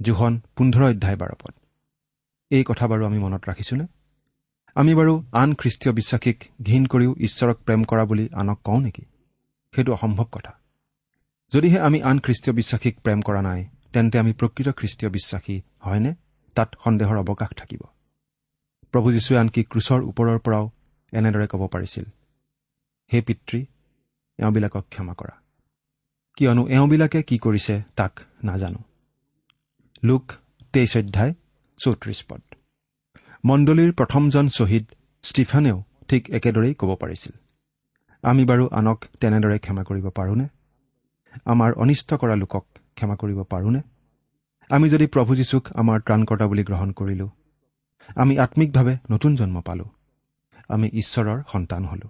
জোহন 0.02 0.40
পোন্ধৰ 0.56 0.84
অধ্যায় 0.84 1.16
বাৰ 1.16 1.28
পদ। 1.34 1.54
এই 2.50 2.64
কথা 2.64 2.86
বাৰু 2.86 3.06
আমি 3.06 3.18
মনত 3.18 3.48
ৰাখিছোনে? 3.48 3.86
আমি 4.74 4.94
বাৰু 4.94 5.24
আন 5.32 5.54
খ্ৰীষ্টীয় 5.54 5.94
বিশ্বাসীক 5.94 6.44
ঘীন 6.62 6.86
কৰিও 6.86 7.14
ঈশ্বৰক 7.18 7.56
প্ৰেম 7.56 7.84
কৰা 7.84 8.04
বুলি 8.04 8.28
আনক 8.32 8.60
কওঁ 8.64 8.80
নেকি? 8.80 9.02
সেইটো 9.74 9.92
অসম্ভৱ 9.92 10.24
কথা। 10.32 10.52
যদিহে 11.52 11.80
আমি 11.80 12.02
আন 12.02 12.18
খ্ৰীষ্টীয় 12.18 12.56
বিশ্বাসীক 12.56 13.00
প্ৰেম 13.00 13.20
কৰা 13.20 13.42
নাই 13.42 13.66
তেন্তে 13.92 14.18
আমি 14.18 14.32
প্ৰকৃত 14.32 14.68
খ্ৰীষ্টীয় 14.68 15.12
বিশ্বাসী 15.12 15.60
হয়নে? 15.80 16.14
তাত 16.54 16.74
সন্দেহৰ 16.84 17.18
অৱকাশ 17.18 17.48
থাকিব। 17.48 17.80
প্ৰভু 18.92 19.12
যীশুৱে 19.12 19.38
আনকি 19.38 19.64
ক্ৰুচৰ 19.64 20.00
ওপৰৰ 20.02 20.38
পৰাও 20.38 20.70
এনেদৰে 21.12 21.46
ক'ব 21.46 21.66
পাৰিছিল 21.66 22.04
হে 23.12 23.20
পিতৃ 23.20 23.64
এওঁবিলাকক 24.38 24.84
ক্ষমা 24.88 25.14
কৰা। 25.14 25.40
কিয়নো 26.36 26.68
এওঁবিলাকে 26.68 27.22
কি 27.22 27.38
কৰিছে 27.38 27.82
তাক 27.96 28.20
নাজানো। 28.44 28.87
লোক 30.04 30.32
তেইছ 30.72 30.96
অধ্যায় 30.96 31.34
চৌত্ৰিশ 31.78 32.24
পদ। 32.28 32.42
মণ্ডলীৰ 33.44 33.92
প্ৰথমজন 33.92 34.48
শ্বহীদ 34.48 34.86
ষ্টিফানেও 35.22 35.82
ঠিক 36.08 36.30
একেদৰেই 36.30 36.74
ক'ব 36.74 36.94
পাৰিছিল। 36.94 37.32
আমি 38.22 38.44
বাৰু 38.44 38.68
আনক 38.68 39.04
তেনেদৰে 39.20 39.58
ক্ষমা 39.58 39.84
কৰিব 39.84 40.10
পাৰোনে? 40.10 40.48
আমাৰ 41.44 41.72
অনিষ্ট 41.72 42.14
কৰা 42.14 42.36
লোকক 42.36 42.64
ক্ষমা 42.94 43.16
কৰিব 43.16 43.42
পাৰোনে? 43.42 43.80
আমি 44.70 44.90
যদি 44.90 45.06
প্ৰভু 45.06 45.34
যীশুক 45.34 45.68
আমাৰ 45.72 46.00
ত্ৰাণকৰ্তা 46.00 46.46
বুলি 46.46 46.62
গ্ৰহণ 46.62 46.92
কৰিলো 46.92 47.30
আমি 48.16 48.38
আত্মিকভাৱে 48.38 48.96
নতুন 49.10 49.36
জন্ম 49.36 49.60
পালো। 49.60 49.84
আমি 50.68 50.90
ঈশ্বৰৰ 50.92 51.42
সন্তান 51.52 51.84
হলো। 51.84 52.08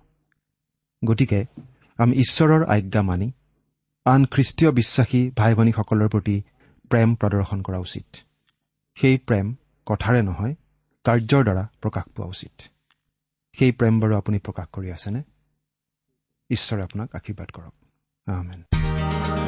গতিকে 1.05 1.44
আমি 1.96 2.16
ঈশ্বৰৰ 2.16 2.64
আজ্ঞা 2.64 3.03
মানি 3.03 3.33
আন 4.05 4.24
খ্ৰীষ্টীয় 4.24 4.72
বিশ্বাসী 4.72 5.31
ভাই 5.37 5.55
ভনীসকলৰ 5.55 6.09
প্ৰতি 6.09 6.42
প্ৰেম 6.90 7.14
প্ৰদৰ্শন 7.14 7.62
কৰা 7.62 7.79
উচিত। 7.79 8.07
সেই 8.96 9.16
প্ৰেম 9.18 9.46
কথাৰে 9.87 10.22
নহয় 10.22 10.55
কাৰ্যৰ 11.05 11.42
দ্বাৰা 11.44 11.64
প্ৰকাশ 11.83 12.05
পোৱা 12.14 12.29
উচিত। 12.29 12.55
সেই 13.59 13.72
প্ৰেম 13.72 14.01
বাৰু 14.01 14.14
আপুনি 14.16 14.38
প্ৰকাশ 14.38 14.66
কৰি 14.72 14.88
আছেনে? 14.92 15.20
ঈশ্বৰে 16.51 16.83
আপোনাক 16.83 17.09
আশীৰ্বাদ 17.14 17.48
কৰক। 17.51 17.74
আমেন। 18.27 19.47